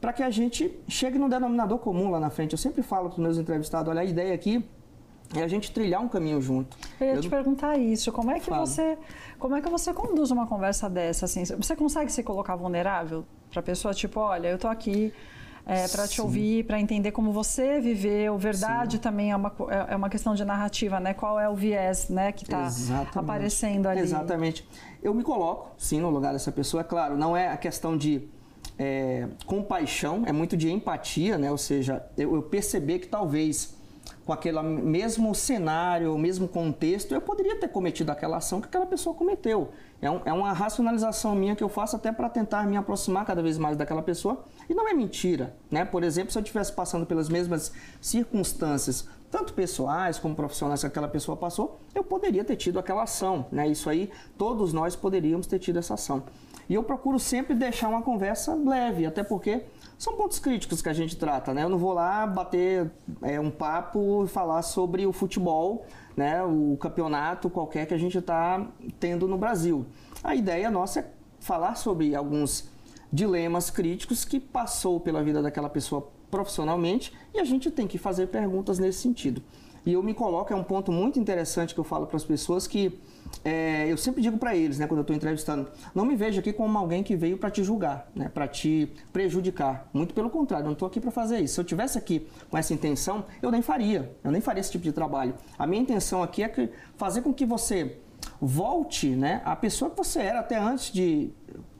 para 0.00 0.12
que 0.12 0.22
a 0.22 0.30
gente 0.30 0.80
chegue 0.86 1.18
no 1.18 1.28
denominador 1.28 1.78
comum 1.78 2.10
lá 2.10 2.20
na 2.20 2.30
frente. 2.30 2.52
Eu 2.52 2.58
sempre 2.58 2.82
falo 2.82 3.08
para 3.08 3.18
os 3.18 3.22
meus 3.22 3.38
entrevistados, 3.38 3.90
olha, 3.90 4.02
a 4.02 4.04
ideia 4.04 4.34
aqui 4.34 4.64
é 5.34 5.42
a 5.42 5.48
gente 5.48 5.72
trilhar 5.72 6.00
um 6.00 6.08
caminho 6.08 6.40
junto. 6.40 6.76
Eu 7.00 7.06
ia 7.06 7.14
eu 7.14 7.20
te 7.20 7.28
perguntar 7.28 7.78
isso, 7.78 8.12
como 8.12 8.30
é 8.30 8.38
que 8.38 8.46
falo. 8.46 8.66
você, 8.66 8.98
como 9.38 9.56
é 9.56 9.62
que 9.62 9.68
você 9.68 9.92
conduz 9.92 10.30
uma 10.30 10.46
conversa 10.46 10.90
dessa 10.90 11.24
assim? 11.24 11.44
Você 11.44 11.74
consegue 11.74 12.12
se 12.12 12.22
colocar 12.22 12.56
vulnerável 12.56 13.24
para 13.50 13.60
a 13.60 13.62
pessoa 13.62 13.94
tipo, 13.94 14.20
olha, 14.20 14.48
eu 14.48 14.58
tô 14.58 14.68
aqui 14.68 15.12
é, 15.66 15.86
para 15.88 16.08
te 16.08 16.20
ouvir, 16.20 16.64
para 16.64 16.80
entender 16.80 17.12
como 17.12 17.32
você 17.32 17.80
viveu. 17.80 18.36
Verdade 18.36 18.96
sim. 18.96 19.02
também 19.02 19.30
é 19.30 19.36
uma, 19.36 19.52
é, 19.68 19.94
é 19.94 19.96
uma 19.96 20.10
questão 20.10 20.34
de 20.34 20.44
narrativa, 20.44 20.98
né? 20.98 21.14
Qual 21.14 21.38
é 21.38 21.48
o 21.48 21.54
viés 21.54 22.08
né, 22.08 22.32
que 22.32 22.44
está 22.44 22.68
aparecendo 23.14 23.86
ali. 23.86 24.00
Exatamente. 24.00 24.66
Eu 25.02 25.14
me 25.14 25.22
coloco, 25.22 25.70
sim, 25.78 26.00
no 26.00 26.10
lugar 26.10 26.32
dessa 26.32 26.52
pessoa. 26.52 26.80
É 26.80 26.84
claro, 26.84 27.16
não 27.16 27.36
é 27.36 27.48
a 27.48 27.56
questão 27.56 27.96
de 27.96 28.28
é, 28.78 29.28
compaixão, 29.46 30.24
é 30.26 30.32
muito 30.32 30.56
de 30.56 30.70
empatia, 30.70 31.38
né? 31.38 31.50
Ou 31.50 31.58
seja, 31.58 32.04
eu, 32.16 32.34
eu 32.34 32.42
perceber 32.42 32.98
que 32.98 33.06
talvez 33.06 33.74
com 34.24 34.32
aquele 34.32 34.62
mesmo 34.62 35.34
cenário, 35.34 36.14
o 36.14 36.18
mesmo 36.18 36.46
contexto, 36.46 37.12
eu 37.12 37.20
poderia 37.20 37.58
ter 37.58 37.68
cometido 37.68 38.12
aquela 38.12 38.36
ação 38.36 38.60
que 38.60 38.66
aquela 38.66 38.86
pessoa 38.86 39.14
cometeu. 39.14 39.70
É, 40.00 40.10
um, 40.10 40.20
é 40.24 40.32
uma 40.32 40.52
racionalização 40.52 41.34
minha 41.34 41.56
que 41.56 41.62
eu 41.62 41.68
faço 41.68 41.96
até 41.96 42.12
para 42.12 42.28
tentar 42.28 42.66
me 42.66 42.76
aproximar 42.76 43.24
cada 43.24 43.42
vez 43.42 43.58
mais 43.58 43.76
daquela 43.76 44.02
pessoa. 44.02 44.44
E 44.68 44.74
não 44.74 44.88
é 44.88 44.94
mentira, 44.94 45.54
né? 45.70 45.84
Por 45.84 46.02
exemplo, 46.02 46.32
se 46.32 46.38
eu 46.38 46.42
estivesse 46.42 46.72
passando 46.72 47.06
pelas 47.06 47.28
mesmas 47.28 47.72
circunstâncias, 48.00 49.08
tanto 49.30 49.54
pessoais 49.54 50.18
como 50.18 50.34
profissionais 50.34 50.80
que 50.80 50.86
aquela 50.86 51.08
pessoa 51.08 51.36
passou, 51.36 51.80
eu 51.94 52.04
poderia 52.04 52.44
ter 52.44 52.56
tido 52.56 52.78
aquela 52.78 53.04
ação, 53.04 53.46
né? 53.50 53.66
Isso 53.66 53.88
aí, 53.88 54.10
todos 54.36 54.72
nós 54.72 54.94
poderíamos 54.94 55.46
ter 55.46 55.58
tido 55.58 55.78
essa 55.78 55.94
ação. 55.94 56.22
E 56.68 56.74
eu 56.74 56.82
procuro 56.82 57.18
sempre 57.18 57.54
deixar 57.54 57.88
uma 57.88 58.02
conversa 58.02 58.54
leve, 58.54 59.06
até 59.06 59.22
porque 59.22 59.64
são 59.98 60.16
pontos 60.16 60.38
críticos 60.38 60.82
que 60.82 60.88
a 60.88 60.92
gente 60.92 61.16
trata, 61.16 61.52
né? 61.54 61.64
Eu 61.64 61.68
não 61.68 61.78
vou 61.78 61.92
lá 61.92 62.26
bater 62.26 62.90
é, 63.22 63.38
um 63.38 63.50
papo 63.50 64.24
e 64.24 64.28
falar 64.28 64.62
sobre 64.62 65.06
o 65.06 65.12
futebol, 65.12 65.86
né? 66.16 66.42
O 66.42 66.76
campeonato 66.80 67.50
qualquer 67.50 67.86
que 67.86 67.94
a 67.94 67.98
gente 67.98 68.18
está 68.18 68.66
tendo 68.98 69.28
no 69.28 69.38
Brasil. 69.38 69.86
A 70.22 70.34
ideia 70.34 70.70
nossa 70.70 71.00
é 71.00 71.10
falar 71.40 71.74
sobre 71.74 72.14
alguns 72.14 72.70
dilemas 73.12 73.68
críticos 73.70 74.24
que 74.24 74.40
passou 74.40 74.98
pela 74.98 75.22
vida 75.22 75.42
daquela 75.42 75.68
pessoa 75.68 76.10
profissionalmente 76.30 77.12
e 77.34 77.38
a 77.38 77.44
gente 77.44 77.70
tem 77.70 77.86
que 77.86 77.98
fazer 77.98 78.28
perguntas 78.28 78.78
nesse 78.78 79.00
sentido. 79.00 79.42
E 79.84 79.92
eu 79.92 80.02
me 80.02 80.14
coloco, 80.14 80.52
é 80.52 80.56
um 80.56 80.62
ponto 80.62 80.92
muito 80.92 81.18
interessante 81.18 81.74
que 81.74 81.80
eu 81.80 81.84
falo 81.84 82.06
para 82.06 82.16
as 82.16 82.24
pessoas 82.24 82.66
que 82.66 83.00
é, 83.44 83.90
eu 83.90 83.96
sempre 83.96 84.22
digo 84.22 84.38
para 84.38 84.54
eles, 84.54 84.78
né, 84.78 84.86
quando 84.86 84.98
eu 84.98 85.02
estou 85.02 85.16
entrevistando, 85.16 85.68
não 85.94 86.04
me 86.04 86.14
veja 86.14 86.40
aqui 86.40 86.52
como 86.52 86.76
alguém 86.78 87.02
que 87.02 87.16
veio 87.16 87.36
para 87.36 87.50
te 87.50 87.64
julgar, 87.64 88.08
né, 88.14 88.28
para 88.28 88.46
te 88.46 88.92
prejudicar. 89.12 89.88
Muito 89.92 90.14
pelo 90.14 90.30
contrário, 90.30 90.64
eu 90.64 90.66
não 90.66 90.72
estou 90.72 90.86
aqui 90.86 91.00
para 91.00 91.10
fazer 91.10 91.40
isso. 91.40 91.54
Se 91.54 91.60
eu 91.60 91.64
tivesse 91.64 91.98
aqui 91.98 92.26
com 92.50 92.56
essa 92.56 92.72
intenção, 92.72 93.24
eu 93.40 93.50
nem 93.50 93.62
faria, 93.62 94.14
eu 94.22 94.30
nem 94.30 94.40
faria 94.40 94.60
esse 94.60 94.70
tipo 94.70 94.84
de 94.84 94.92
trabalho. 94.92 95.34
A 95.58 95.66
minha 95.66 95.82
intenção 95.82 96.22
aqui 96.22 96.42
é 96.42 96.70
fazer 96.96 97.22
com 97.22 97.32
que 97.32 97.44
você 97.44 97.98
volte, 98.40 99.08
né, 99.08 99.40
a 99.44 99.56
pessoa 99.56 99.90
que 99.90 99.96
você 99.96 100.20
era 100.20 100.40
até 100.40 100.58
antes 100.58 100.92
de 100.92 101.30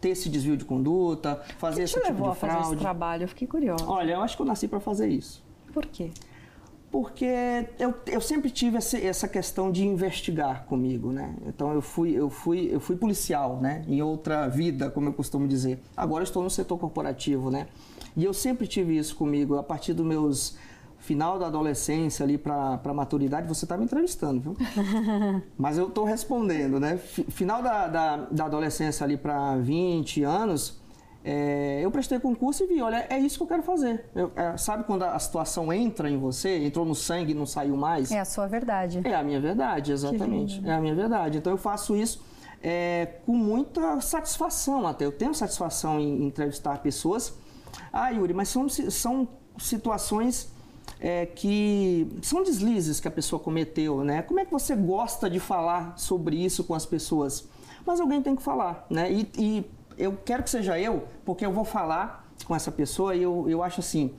ter 0.01 0.11
esse 0.11 0.29
desvio 0.29 0.57
de 0.57 0.65
conduta, 0.65 1.41
fazer 1.59 1.77
que 1.77 1.83
esse 1.85 1.95
tipo 1.95 2.07
de 2.07 2.17
fraude. 2.17 2.39
fazer 2.39 2.73
esse 2.73 2.77
trabalho? 2.77 3.23
Eu 3.25 3.29
fiquei 3.29 3.47
curiosa. 3.47 3.85
Olha, 3.87 4.15
eu 4.15 4.21
acho 4.21 4.37
que 4.37 4.43
eu 4.43 4.47
nasci 4.47 4.67
para 4.67 4.81
fazer 4.81 5.09
isso. 5.09 5.45
Por 5.73 5.87
quê? 5.87 6.11
Porque 6.93 7.25
eu, 7.79 7.95
eu 8.07 8.21
sempre 8.21 8.51
tive 8.51 8.77
essa, 8.77 8.99
essa 8.99 9.27
questão 9.27 9.73
de 9.73 9.83
investigar 9.83 10.67
comigo, 10.67 11.11
né? 11.11 11.35
Então 11.47 11.73
eu 11.73 11.81
fui, 11.81 12.13
eu 12.13 12.29
fui, 12.29 12.69
eu 12.71 12.79
fui 12.79 12.97
policial, 12.97 13.59
né? 13.61 13.83
Em 13.89 14.03
outra 14.03 14.47
vida, 14.47 14.91
como 14.91 15.09
eu 15.09 15.13
costumo 15.15 15.49
dizer. 15.49 15.81
Agora 15.97 16.23
estou 16.23 16.43
no 16.43 16.51
setor 16.51 16.77
corporativo, 16.79 17.51
né? 17.51 17.67
E 18.15 18.23
eu 18.23 18.35
sempre 18.35 18.67
tive 18.67 18.97
isso 18.97 19.17
comigo 19.17 19.57
a 19.57 19.63
partir 19.63 19.95
dos 19.95 20.05
meus 20.05 20.55
final 20.99 21.39
da 21.39 21.47
adolescência 21.47 22.23
ali 22.23 22.37
para 22.39 22.79
a 22.85 22.95
maturidade, 22.95 23.49
você 23.49 23.65
está 23.65 23.77
me 23.77 23.85
entrevistando, 23.85 24.41
viu? 24.41 24.57
Mas 25.59 25.79
eu 25.79 25.89
estou 25.89 26.05
respondendo, 26.05 26.79
né? 26.79 26.99
Final 26.99 27.63
da, 27.63 27.89
da, 27.89 28.17
da 28.31 28.45
adolescência 28.45 29.03
ali 29.03 29.17
para 29.17 29.57
20 29.57 30.23
anos, 30.23 30.81
é, 31.25 31.81
eu 31.83 31.91
prestei 31.91 32.19
concurso 32.19 32.65
e 32.65 32.67
vi, 32.67 32.83
olha, 32.83 33.07
é 33.09 33.19
isso 33.19 33.37
que 33.37 33.43
eu 33.45 33.47
quero 33.47 33.63
fazer. 33.63 34.05
Eu, 34.15 34.33
é, 34.35 34.57
sabe 34.57 34.85
quando 34.85 35.05
a 35.05 35.19
situação 35.19 35.73
entra 35.73 36.11
em 36.11 36.19
você, 36.19 36.65
entrou 36.65 36.85
no 36.85 36.95
sangue 36.95 37.33
e 37.33 37.35
não 37.35 37.47
saiu 37.47 37.77
mais? 37.77 38.11
É 38.11 38.19
a 38.19 38.25
sua 38.25 38.47
verdade. 38.47 39.01
É 39.05 39.15
a 39.15 39.23
minha 39.23 39.41
verdade, 39.41 39.93
exatamente. 39.93 40.61
É 40.65 40.73
a 40.73 40.81
minha 40.81 40.95
verdade. 40.95 41.39
Então 41.39 41.53
eu 41.53 41.59
faço 41.59 41.97
isso 41.97 42.21
é, 42.63 43.07
com 43.25 43.33
muita 43.33 44.01
satisfação 44.01 44.87
até. 44.87 45.05
Eu 45.05 45.13
tenho 45.13 45.35
satisfação 45.35 46.01
em, 46.01 46.27
entrevistar 46.27 46.79
pessoas. 46.79 47.35
Ah, 47.93 48.11
Yuri, 48.11 48.35
mas 48.35 48.49
são, 48.49 48.69
são 48.69 49.29
situações 49.59 50.53
é, 51.01 51.27
que 51.27 52.09
são 52.23 52.43
deslizes 52.43 53.01
que 53.01 53.09
a 53.09 53.11
pessoa 53.11 53.41
cometeu, 53.41 54.05
né? 54.05 54.23
Como 54.23 54.41
é 54.41 54.45
que 54.45 54.51
você 54.51 54.75
gosta 54.75 55.31
de 55.31 55.41
falar 55.41 55.97
sobre 55.97 56.37
isso 56.37 56.65
com 56.65 56.75
as 56.75 56.87
pessoas? 56.87 57.49
Mas 57.85 58.01
alguém 58.01 58.23
tem 58.23 58.37
que 58.37 58.43
falar, 58.43 58.87
né? 58.89 59.13
E, 59.13 59.29
e 59.37 59.65
eu 59.99 60.17
quero 60.25 60.43
que 60.43 60.51
seja 60.51 60.79
eu, 60.79 61.07
porque 61.25 61.45
eu 61.45 61.53
vou 61.53 61.65
falar 61.65 62.29
com 62.47 62.55
essa 62.55 62.71
pessoa 62.71 63.15
e 63.15 63.23
eu, 63.23 63.49
eu 63.49 63.63
acho 63.63 63.81
assim, 63.81 64.15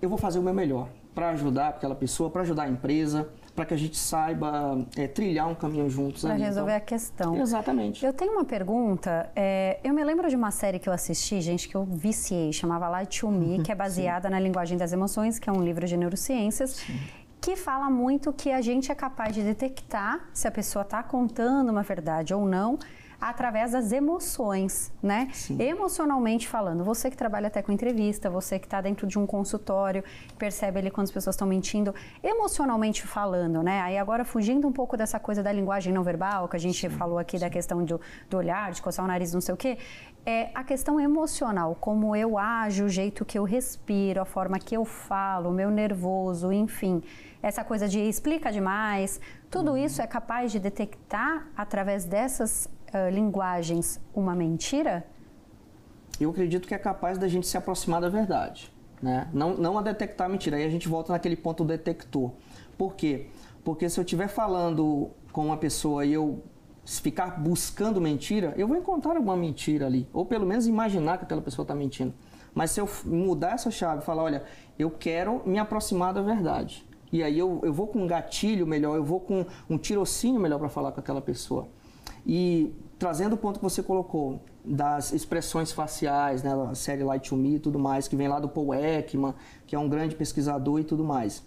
eu 0.00 0.08
vou 0.08 0.18
fazer 0.18 0.38
o 0.38 0.42
meu 0.42 0.54
melhor 0.54 0.88
para 1.14 1.30
ajudar 1.30 1.68
aquela 1.68 1.94
pessoa, 1.94 2.28
para 2.28 2.42
ajudar 2.42 2.64
a 2.64 2.68
empresa, 2.68 3.28
para 3.54 3.64
que 3.64 3.72
a 3.72 3.76
gente 3.76 3.96
saiba 3.96 4.84
é, 4.96 5.06
trilhar 5.06 5.48
um 5.48 5.54
caminho 5.54 5.88
juntos. 5.88 6.22
Para 6.22 6.34
resolver 6.34 6.72
então, 6.72 6.76
a 6.76 6.80
questão. 6.80 7.40
Exatamente. 7.40 8.04
Eu 8.04 8.12
tenho 8.12 8.32
uma 8.32 8.44
pergunta. 8.44 9.30
É, 9.36 9.78
eu 9.84 9.94
me 9.94 10.02
lembro 10.02 10.28
de 10.28 10.34
uma 10.34 10.50
série 10.50 10.80
que 10.80 10.88
eu 10.88 10.92
assisti, 10.92 11.40
gente, 11.40 11.68
que 11.68 11.76
eu 11.76 11.84
viciei, 11.84 12.52
chamava 12.52 12.88
Light 12.88 13.20
to 13.20 13.30
Me, 13.30 13.62
que 13.62 13.70
é 13.70 13.74
baseada 13.76 14.28
na 14.28 14.40
linguagem 14.40 14.76
das 14.76 14.92
emoções, 14.92 15.38
que 15.38 15.48
é 15.48 15.52
um 15.52 15.62
livro 15.62 15.86
de 15.86 15.96
neurociências. 15.96 16.70
Sim 16.70 16.98
que 17.44 17.56
fala 17.56 17.90
muito 17.90 18.32
que 18.32 18.50
a 18.50 18.62
gente 18.62 18.90
é 18.90 18.94
capaz 18.94 19.34
de 19.34 19.42
detectar 19.42 20.30
se 20.32 20.48
a 20.48 20.50
pessoa 20.50 20.80
está 20.80 21.02
contando 21.02 21.68
uma 21.68 21.82
verdade 21.82 22.32
ou 22.32 22.46
não 22.46 22.78
através 23.24 23.72
das 23.72 23.90
emoções, 23.90 24.92
né? 25.02 25.30
Sim. 25.32 25.56
Emocionalmente 25.58 26.46
falando, 26.46 26.84
você 26.84 27.10
que 27.10 27.16
trabalha 27.16 27.46
até 27.46 27.62
com 27.62 27.72
entrevista, 27.72 28.28
você 28.28 28.58
que 28.58 28.66
está 28.66 28.82
dentro 28.82 29.06
de 29.06 29.18
um 29.18 29.26
consultório, 29.26 30.04
percebe 30.38 30.78
ali 30.78 30.90
quando 30.90 31.06
as 31.06 31.10
pessoas 31.10 31.34
estão 31.34 31.48
mentindo, 31.48 31.94
emocionalmente 32.22 33.06
falando, 33.06 33.62
né? 33.62 33.80
Aí 33.80 33.96
agora 33.96 34.26
fugindo 34.26 34.68
um 34.68 34.72
pouco 34.72 34.94
dessa 34.94 35.18
coisa 35.18 35.42
da 35.42 35.50
linguagem 35.50 35.90
não 35.90 36.02
verbal, 36.02 36.48
que 36.50 36.56
a 36.56 36.60
gente 36.60 36.78
sim, 36.78 36.90
falou 36.90 37.18
aqui 37.18 37.38
sim. 37.38 37.44
da 37.44 37.48
questão 37.48 37.82
do, 37.82 37.98
do 38.28 38.36
olhar, 38.36 38.72
de 38.72 38.82
coçar 38.82 39.02
o 39.02 39.08
nariz, 39.08 39.32
não 39.32 39.40
sei 39.40 39.54
o 39.54 39.56
quê, 39.56 39.78
é 40.26 40.50
a 40.54 40.62
questão 40.62 41.00
emocional, 41.00 41.74
como 41.80 42.14
eu 42.14 42.36
ajo, 42.36 42.84
o 42.84 42.88
jeito 42.90 43.24
que 43.24 43.38
eu 43.38 43.44
respiro, 43.44 44.20
a 44.20 44.26
forma 44.26 44.58
que 44.58 44.76
eu 44.76 44.84
falo, 44.84 45.48
o 45.48 45.52
meu 45.52 45.70
nervoso, 45.70 46.52
enfim 46.52 47.02
essa 47.42 47.62
coisa 47.62 47.86
de 47.86 48.00
explica 48.00 48.50
demais, 48.50 49.20
tudo 49.50 49.72
uhum. 49.72 49.76
isso 49.76 50.00
é 50.00 50.06
capaz 50.06 50.50
de 50.50 50.58
detectar 50.58 51.46
através 51.54 52.06
dessas 52.06 52.70
uh, 52.94 53.12
linguagens 53.12 54.00
uma 54.14 54.34
mentira? 54.34 55.04
Eu 56.20 56.30
acredito 56.30 56.68
que 56.68 56.74
é 56.74 56.78
capaz 56.78 57.18
da 57.18 57.26
gente 57.26 57.46
se 57.46 57.56
aproximar 57.56 58.00
da 58.00 58.08
verdade. 58.08 58.72
né? 59.02 59.28
Não, 59.32 59.56
não 59.56 59.76
a 59.76 59.82
detectar 59.82 60.28
mentira. 60.30 60.56
Aí 60.56 60.64
a 60.64 60.68
gente 60.68 60.88
volta 60.88 61.12
naquele 61.12 61.36
ponto 61.36 61.64
detector. 61.64 62.30
Por 62.78 62.94
quê? 62.94 63.26
Porque 63.64 63.88
se 63.88 63.98
eu 63.98 64.04
estiver 64.04 64.28
falando 64.28 65.10
com 65.32 65.46
uma 65.46 65.56
pessoa 65.56 66.04
e 66.04 66.12
eu 66.12 66.42
ficar 66.84 67.40
buscando 67.40 68.00
mentira, 68.00 68.54
eu 68.56 68.68
vou 68.68 68.76
encontrar 68.76 69.16
alguma 69.16 69.36
mentira 69.36 69.86
ali. 69.86 70.08
Ou 70.12 70.24
pelo 70.24 70.46
menos 70.46 70.66
imaginar 70.66 71.18
que 71.18 71.24
aquela 71.24 71.42
pessoa 71.42 71.64
está 71.64 71.74
mentindo. 71.74 72.14
Mas 72.54 72.70
se 72.70 72.80
eu 72.80 72.88
mudar 73.04 73.54
essa 73.54 73.70
chave 73.70 74.02
falar, 74.02 74.22
olha, 74.22 74.44
eu 74.78 74.90
quero 74.90 75.42
me 75.44 75.58
aproximar 75.58 76.14
da 76.14 76.22
verdade. 76.22 76.86
E 77.10 77.22
aí 77.22 77.38
eu, 77.38 77.60
eu 77.64 77.72
vou 77.72 77.86
com 77.88 78.00
um 78.00 78.06
gatilho 78.06 78.66
melhor, 78.66 78.96
eu 78.96 79.04
vou 79.04 79.20
com 79.20 79.44
um 79.68 79.78
tirocínio 79.78 80.40
melhor 80.40 80.58
para 80.58 80.68
falar 80.68 80.92
com 80.92 81.00
aquela 81.00 81.20
pessoa. 81.20 81.68
E 82.26 82.74
trazendo 82.98 83.34
o 83.34 83.36
ponto 83.36 83.58
que 83.58 83.64
você 83.64 83.82
colocou, 83.82 84.40
das 84.64 85.12
expressões 85.12 85.70
faciais, 85.72 86.42
né, 86.42 86.50
a 86.70 86.74
série 86.74 87.04
Light 87.04 87.28
to 87.28 87.36
Me 87.36 87.56
e 87.56 87.58
tudo 87.58 87.78
mais, 87.78 88.08
que 88.08 88.16
vem 88.16 88.28
lá 88.28 88.40
do 88.40 88.48
Paul 88.48 88.72
Ekman, 88.72 89.34
que 89.66 89.76
é 89.76 89.78
um 89.78 89.88
grande 89.88 90.14
pesquisador 90.14 90.80
e 90.80 90.84
tudo 90.84 91.04
mais. 91.04 91.42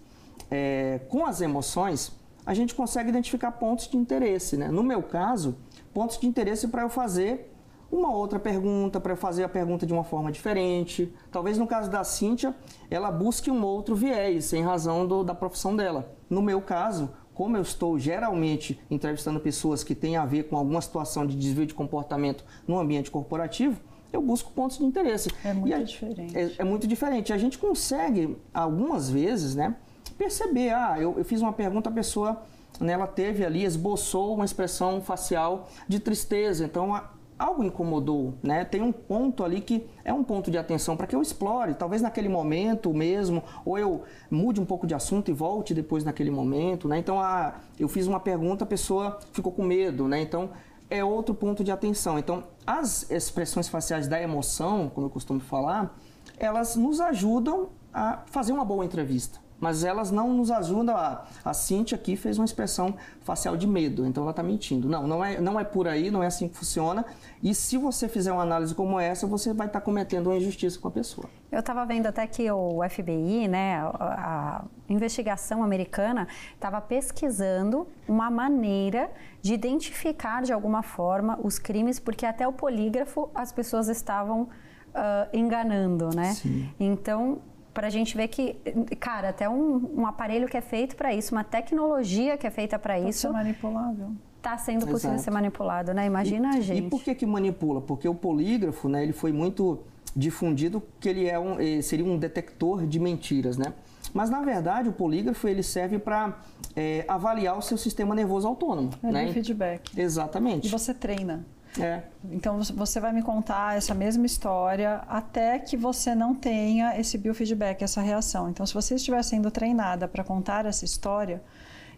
É, 0.50 1.00
com 1.08 1.26
as 1.26 1.40
emoções, 1.40 2.12
a 2.46 2.54
gente 2.54 2.74
consegue 2.74 3.08
identificar 3.08 3.52
pontos 3.52 3.88
de 3.88 3.96
interesse. 3.96 4.56
Né? 4.56 4.68
No 4.68 4.82
meu 4.82 5.02
caso, 5.02 5.56
pontos 5.92 6.18
de 6.18 6.26
interesse 6.26 6.68
para 6.68 6.82
eu 6.82 6.88
fazer 6.88 7.52
uma 7.90 8.12
outra 8.12 8.38
pergunta, 8.38 9.00
para 9.00 9.12
eu 9.12 9.16
fazer 9.16 9.42
a 9.44 9.48
pergunta 9.48 9.84
de 9.84 9.92
uma 9.92 10.04
forma 10.04 10.30
diferente. 10.30 11.12
Talvez 11.32 11.58
no 11.58 11.66
caso 11.66 11.90
da 11.90 12.04
Cíntia, 12.04 12.54
ela 12.90 13.10
busque 13.10 13.50
um 13.50 13.64
outro 13.64 13.96
viés, 13.96 14.52
em 14.52 14.62
razão 14.62 15.06
do, 15.06 15.24
da 15.24 15.34
profissão 15.34 15.74
dela. 15.74 16.14
No 16.28 16.40
meu 16.40 16.60
caso, 16.60 17.10
como 17.38 17.56
eu 17.56 17.62
estou 17.62 17.96
geralmente 18.00 18.80
entrevistando 18.90 19.38
pessoas 19.38 19.84
que 19.84 19.94
têm 19.94 20.16
a 20.16 20.26
ver 20.26 20.48
com 20.48 20.56
alguma 20.56 20.80
situação 20.80 21.24
de 21.24 21.36
desvio 21.36 21.64
de 21.64 21.72
comportamento 21.72 22.44
no 22.66 22.76
ambiente 22.76 23.12
corporativo, 23.12 23.80
eu 24.12 24.20
busco 24.20 24.50
pontos 24.50 24.78
de 24.78 24.84
interesse. 24.84 25.30
É 25.44 25.52
muito 25.54 25.72
a, 25.72 25.78
diferente. 25.78 26.36
É, 26.36 26.52
é, 26.58 26.64
muito 26.64 26.84
diferente. 26.88 27.32
A 27.32 27.38
gente 27.38 27.56
consegue, 27.56 28.36
algumas 28.52 29.08
vezes, 29.08 29.54
né, 29.54 29.76
perceber, 30.18 30.70
ah, 30.70 30.96
eu, 30.98 31.16
eu 31.16 31.24
fiz 31.24 31.40
uma 31.40 31.52
pergunta, 31.52 31.88
a 31.88 31.92
pessoa 31.92 32.42
né, 32.80 32.94
ela 32.94 33.06
teve 33.06 33.44
ali, 33.44 33.62
esboçou 33.62 34.34
uma 34.34 34.44
expressão 34.44 35.00
facial 35.00 35.68
de 35.86 36.00
tristeza. 36.00 36.64
Então, 36.64 37.00
algo 37.38 37.62
incomodou, 37.62 38.34
né? 38.42 38.64
Tem 38.64 38.82
um 38.82 38.90
ponto 38.90 39.44
ali 39.44 39.60
que 39.60 39.86
é 40.04 40.12
um 40.12 40.24
ponto 40.24 40.50
de 40.50 40.58
atenção 40.58 40.96
para 40.96 41.06
que 41.06 41.14
eu 41.14 41.22
explore, 41.22 41.74
talvez 41.74 42.02
naquele 42.02 42.28
momento 42.28 42.92
mesmo, 42.92 43.42
ou 43.64 43.78
eu 43.78 44.02
mude 44.30 44.60
um 44.60 44.64
pouco 44.64 44.86
de 44.86 44.94
assunto 44.94 45.30
e 45.30 45.34
volte 45.34 45.72
depois 45.72 46.02
naquele 46.02 46.30
momento, 46.30 46.88
né? 46.88 46.98
Então, 46.98 47.20
a, 47.20 47.54
eu 47.78 47.88
fiz 47.88 48.06
uma 48.06 48.18
pergunta, 48.18 48.64
a 48.64 48.66
pessoa 48.66 49.18
ficou 49.32 49.52
com 49.52 49.62
medo, 49.62 50.08
né? 50.08 50.20
Então, 50.20 50.50
é 50.90 51.04
outro 51.04 51.34
ponto 51.34 51.62
de 51.62 51.70
atenção. 51.70 52.18
Então, 52.18 52.44
as 52.66 53.08
expressões 53.10 53.68
faciais 53.68 54.08
da 54.08 54.20
emoção, 54.20 54.90
como 54.92 55.06
eu 55.06 55.10
costumo 55.10 55.40
falar, 55.40 55.96
elas 56.38 56.76
nos 56.76 57.00
ajudam 57.00 57.68
a 57.92 58.22
fazer 58.26 58.52
uma 58.52 58.64
boa 58.64 58.84
entrevista 58.84 59.47
mas 59.60 59.84
elas 59.84 60.10
não 60.10 60.32
nos 60.32 60.50
ajudam. 60.50 60.96
A, 60.96 61.24
a 61.44 61.54
Cintia 61.54 61.96
aqui 61.96 62.16
fez 62.16 62.38
uma 62.38 62.44
expressão 62.44 62.94
facial 63.20 63.56
de 63.56 63.66
medo, 63.66 64.06
então 64.06 64.22
ela 64.22 64.30
está 64.30 64.42
mentindo. 64.42 64.88
Não, 64.88 65.06
não 65.06 65.24
é, 65.24 65.40
não 65.40 65.58
é 65.58 65.64
por 65.64 65.88
aí, 65.88 66.10
não 66.10 66.22
é 66.22 66.26
assim 66.26 66.48
que 66.48 66.56
funciona. 66.56 67.04
E 67.42 67.54
se 67.54 67.76
você 67.76 68.08
fizer 68.08 68.32
uma 68.32 68.42
análise 68.42 68.74
como 68.74 68.98
essa, 68.98 69.26
você 69.26 69.52
vai 69.52 69.66
estar 69.66 69.80
tá 69.80 69.84
cometendo 69.84 70.28
uma 70.28 70.36
injustiça 70.36 70.78
com 70.78 70.88
a 70.88 70.90
pessoa. 70.90 71.28
Eu 71.50 71.60
estava 71.60 71.84
vendo 71.84 72.06
até 72.06 72.26
que 72.26 72.50
o 72.50 72.80
FBI, 72.88 73.48
né, 73.48 73.78
a, 73.78 74.62
a 74.62 74.64
investigação 74.88 75.62
americana, 75.62 76.28
estava 76.54 76.80
pesquisando 76.80 77.86
uma 78.06 78.30
maneira 78.30 79.10
de 79.40 79.54
identificar 79.54 80.42
de 80.42 80.52
alguma 80.52 80.82
forma 80.82 81.38
os 81.42 81.58
crimes, 81.58 81.98
porque 81.98 82.26
até 82.26 82.46
o 82.46 82.52
polígrafo 82.52 83.30
as 83.34 83.52
pessoas 83.52 83.88
estavam 83.88 84.42
uh, 84.42 85.28
enganando, 85.32 86.10
né? 86.14 86.34
Sim. 86.34 86.68
Então 86.78 87.38
para 87.78 87.86
a 87.86 87.90
gente 87.90 88.16
ver 88.16 88.26
que, 88.26 88.56
cara, 88.98 89.28
até 89.28 89.48
um, 89.48 90.00
um 90.00 90.04
aparelho 90.04 90.48
que 90.48 90.56
é 90.56 90.60
feito 90.60 90.96
para 90.96 91.14
isso, 91.14 91.32
uma 91.32 91.44
tecnologia 91.44 92.36
que 92.36 92.44
é 92.44 92.50
feita 92.50 92.76
para 92.76 92.98
isso. 92.98 93.20
Ser 93.20 93.32
manipulável. 93.32 94.10
Está 94.36 94.58
sendo 94.58 94.84
possível 94.84 95.10
Exato. 95.12 95.22
ser 95.22 95.30
manipulado, 95.30 95.94
né? 95.94 96.04
Imagina 96.04 96.56
e, 96.56 96.58
a 96.58 96.60
gente. 96.60 96.86
E 96.86 96.90
por 96.90 97.04
que 97.04 97.14
que 97.14 97.24
manipula? 97.24 97.80
Porque 97.80 98.08
o 98.08 98.16
polígrafo, 98.16 98.88
né? 98.88 99.04
Ele 99.04 99.12
foi 99.12 99.30
muito 99.30 99.78
difundido 100.16 100.82
que 100.98 101.08
ele 101.08 101.28
é 101.28 101.38
um, 101.38 101.56
seria 101.80 102.04
um 102.04 102.18
detector 102.18 102.84
de 102.84 102.98
mentiras, 102.98 103.56
né? 103.56 103.72
Mas 104.12 104.28
na 104.28 104.42
verdade 104.42 104.88
o 104.88 104.92
polígrafo 104.92 105.46
ele 105.46 105.62
serve 105.62 106.00
para 106.00 106.36
é, 106.74 107.04
avaliar 107.06 107.56
o 107.56 107.62
seu 107.62 107.78
sistema 107.78 108.12
nervoso 108.12 108.48
autônomo. 108.48 108.90
É 109.04 109.12
né? 109.12 109.32
feedback. 109.32 109.96
Exatamente. 109.96 110.66
E 110.66 110.68
você 110.68 110.92
treina. 110.92 111.46
É. 111.80 112.02
Então 112.30 112.60
você 112.62 113.00
vai 113.00 113.12
me 113.12 113.22
contar 113.22 113.76
essa 113.76 113.94
mesma 113.94 114.26
história 114.26 115.02
até 115.08 115.58
que 115.58 115.76
você 115.76 116.14
não 116.14 116.34
tenha 116.34 116.98
esse 116.98 117.16
biofeedback, 117.16 117.82
essa 117.82 118.00
reação. 118.00 118.48
Então, 118.48 118.66
se 118.66 118.74
você 118.74 118.94
estiver 118.94 119.22
sendo 119.22 119.50
treinada 119.50 120.08
para 120.08 120.24
contar 120.24 120.66
essa 120.66 120.84
história 120.84 121.42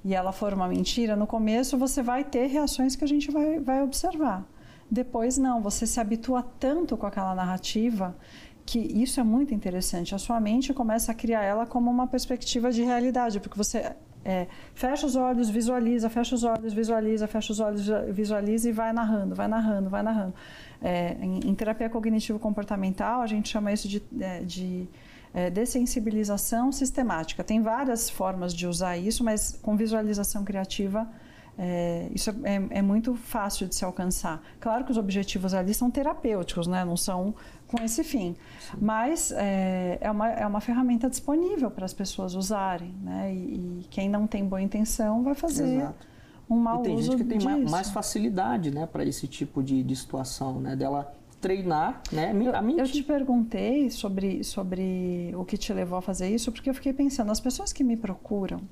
e 0.05 0.15
ela 0.15 0.33
for 0.33 0.53
uma 0.53 0.69
mentira, 0.69 1.17
no 1.17 1.27
começo 1.27 1.77
você 1.79 2.03
vai 2.03 2.25
ter 2.25 2.47
reações 2.47 2.97
que 2.97 3.05
a 3.05 3.09
gente 3.09 3.31
vai, 3.31 3.59
vai 3.59 3.83
observar. 3.83 4.47
Depois, 4.91 5.39
não, 5.39 5.63
você 5.63 5.87
se 5.87 6.01
habitua 6.01 6.43
tanto 6.59 6.97
com 6.97 7.07
aquela 7.07 7.35
narrativa 7.35 8.17
que 8.67 8.79
isso 8.79 9.21
é 9.21 9.23
muito 9.23 9.55
interessante. 9.55 10.15
A 10.15 10.19
sua 10.19 10.41
mente 10.41 10.75
começa 10.75 11.13
a 11.13 11.15
criar 11.15 11.43
ela 11.43 11.67
como 11.67 11.91
uma 11.91 12.07
perspectiva 12.07 12.71
de 12.71 12.83
realidade, 12.83 13.41
porque 13.41 13.57
você 13.57 13.95
é, 14.25 14.47
fecha 14.75 15.07
os 15.07 15.17
olhos, 15.17 15.49
visualiza, 15.49 16.11
fecha 16.11 16.35
os 16.35 16.45
olhos, 16.45 16.73
visualiza, 16.73 17.27
fecha 17.27 17.53
os 17.53 17.61
olhos, 17.61 17.87
visualiza 18.13 18.69
e 18.69 18.73
vai 18.73 18.93
narrando, 18.93 19.35
vai 19.35 19.49
narrando, 19.49 19.89
vai 19.89 20.03
narrando. 20.03 20.35
É, 20.83 21.17
em, 21.21 21.41
em, 21.51 21.55
terapia 21.55 21.89
cognitivo-comportamental, 21.89 23.23
a 23.23 23.27
gente 23.27 23.49
chama 23.49 23.73
isso 23.73 23.89
de, 23.89 24.03
é, 24.21 24.41
de 24.41 24.89
é, 25.33 25.51
dessensibilização 25.51 26.71
sistemática. 26.71 27.43
Tem 27.43 27.63
várias 27.63 28.11
formas 28.11 28.55
de 28.55 28.67
usar 28.67 28.97
isso, 28.97 29.25
mas 29.25 29.59
com 29.63 29.77
visualização 29.77 30.45
criativa 30.45 31.09
é, 31.63 32.09
isso 32.15 32.31
é, 32.43 32.79
é, 32.79 32.81
muito 32.81 33.15
fácil 33.15 33.69
de 33.69 33.75
se 33.75 33.85
alcançar. 33.85 34.43
Claro 34.59 34.83
que 34.83 34.91
os 34.91 34.97
objetivos 34.97 35.53
ali 35.53 35.75
são 35.75 35.91
terapêuticos, 35.91 36.67
né? 36.67 36.87
não 36.87 36.97
são 36.97 37.35
com 37.69 37.83
esse 37.85 38.03
fim. 38.03 38.35
Sim. 38.59 38.79
Mas 38.81 39.31
é, 39.31 39.99
é, 40.01 40.11
uma, 40.11 40.31
é 40.31 40.47
uma 40.47 40.63
ferramenta 40.63 41.11
disponível 41.11 41.71
para 41.71 41.85
as 41.85 41.93
pessoas 41.93 42.35
usarem. 42.35 42.95
Né? 43.03 43.35
E, 43.35 43.37
e, 43.37 43.87
quem 43.91 44.09
não 44.09 44.27
tem 44.27 44.43
boa 44.43 44.63
intenção 44.63 45.23
vai 45.23 45.35
fazer 45.35 45.81
Exato. 45.81 46.07
um 46.49 46.57
mau 46.57 46.81
uso 46.81 46.83
E 46.83 46.95
tem 46.95 47.03
gente 47.03 47.17
que 47.19 47.25
tem 47.25 47.39
disso. 47.39 47.71
mais 47.71 47.91
facilidade 47.91 48.71
né, 48.71 48.87
para 48.87 49.05
esse 49.05 49.29
tipo 49.29 49.63
de, 49.63 49.83
de 49.83 49.95
situação, 49.95 50.59
né? 50.59 50.75
dela 50.75 51.13
treinar 51.43 52.03
né, 52.11 52.31
a 52.55 52.63
mentir. 52.63 52.81
Eu 52.81 52.87
te 52.87 53.03
perguntei 53.03 53.91
sobre, 53.91 54.43
sobre 54.45 55.35
o 55.37 55.45
que 55.45 55.59
te 55.59 55.75
levou 55.75 55.99
a 55.99 56.03
fazer 56.03 56.35
isso, 56.35 56.51
porque 56.51 56.71
eu 56.71 56.75
fiquei 56.75 56.95
pensando, 56.95 57.31
as 57.31 57.41
pessoas 57.41 57.71
que 57.71 57.85
me 57.85 57.99
procuram, 57.99 58.63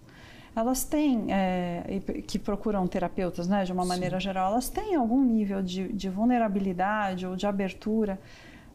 elas 0.58 0.84
têm, 0.84 1.32
é, 1.32 2.00
que 2.26 2.38
procuram 2.38 2.86
terapeutas, 2.86 3.48
né, 3.48 3.64
de 3.64 3.72
uma 3.72 3.84
maneira 3.84 4.18
Sim. 4.18 4.24
geral, 4.24 4.52
elas 4.52 4.68
têm 4.68 4.94
algum 4.94 5.22
nível 5.22 5.62
de, 5.62 5.92
de 5.92 6.08
vulnerabilidade 6.08 7.26
ou 7.26 7.36
de 7.36 7.46
abertura 7.46 8.18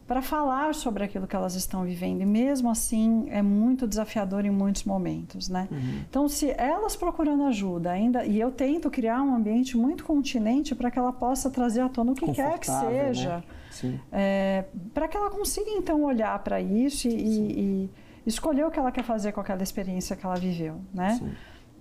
para 0.06 0.20
falar 0.20 0.74
sobre 0.74 1.02
aquilo 1.02 1.26
que 1.26 1.34
elas 1.34 1.54
estão 1.54 1.82
vivendo. 1.82 2.20
E 2.20 2.26
mesmo 2.26 2.70
assim, 2.70 3.26
é 3.30 3.40
muito 3.40 3.86
desafiador 3.86 4.44
em 4.44 4.50
muitos 4.50 4.84
momentos, 4.84 5.48
né? 5.48 5.66
Uhum. 5.70 6.04
Então, 6.08 6.28
se 6.28 6.50
elas 6.58 6.94
procurando 6.94 7.44
ajuda 7.44 7.90
ainda, 7.90 8.24
e 8.24 8.38
eu 8.38 8.50
tento 8.50 8.90
criar 8.90 9.22
um 9.22 9.34
ambiente 9.34 9.76
muito 9.76 10.04
continente 10.04 10.74
para 10.74 10.90
que 10.90 10.98
ela 10.98 11.12
possa 11.12 11.50
trazer 11.50 11.80
à 11.80 11.88
tona 11.88 12.12
o 12.12 12.14
que 12.14 12.30
quer 12.32 12.58
que 12.58 12.66
seja, 12.66 13.36
né? 13.82 14.00
é, 14.12 14.64
para 14.92 15.08
que 15.08 15.16
ela 15.16 15.30
consiga 15.30 15.70
então 15.70 16.02
olhar 16.02 16.38
para 16.40 16.60
isso 16.60 17.08
e, 17.08 17.14
e, 17.14 17.60
e, 17.60 17.90
escolher 18.26 18.64
o 18.66 18.70
que 18.70 18.78
ela 18.78 18.92
quer 18.92 19.04
fazer 19.04 19.32
com 19.32 19.40
aquela 19.40 19.62
experiência 19.62 20.14
que 20.14 20.24
ela 20.24 20.36
viveu, 20.36 20.76
né? 20.92 21.16
Sim. 21.18 21.32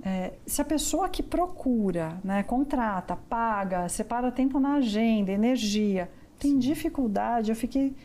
É, 0.05 0.33
se 0.45 0.61
a 0.61 0.65
pessoa 0.65 1.07
que 1.07 1.23
procura, 1.23 2.19
né, 2.23 2.43
contrata, 2.43 3.15
paga, 3.15 3.87
separa 3.87 4.31
tempo 4.31 4.59
na 4.59 4.75
agenda, 4.75 5.31
energia, 5.31 6.11
tem 6.37 6.51
Sim. 6.51 6.59
dificuldade, 6.59 7.49
eu 7.49 7.55
fiquei. 7.55 7.95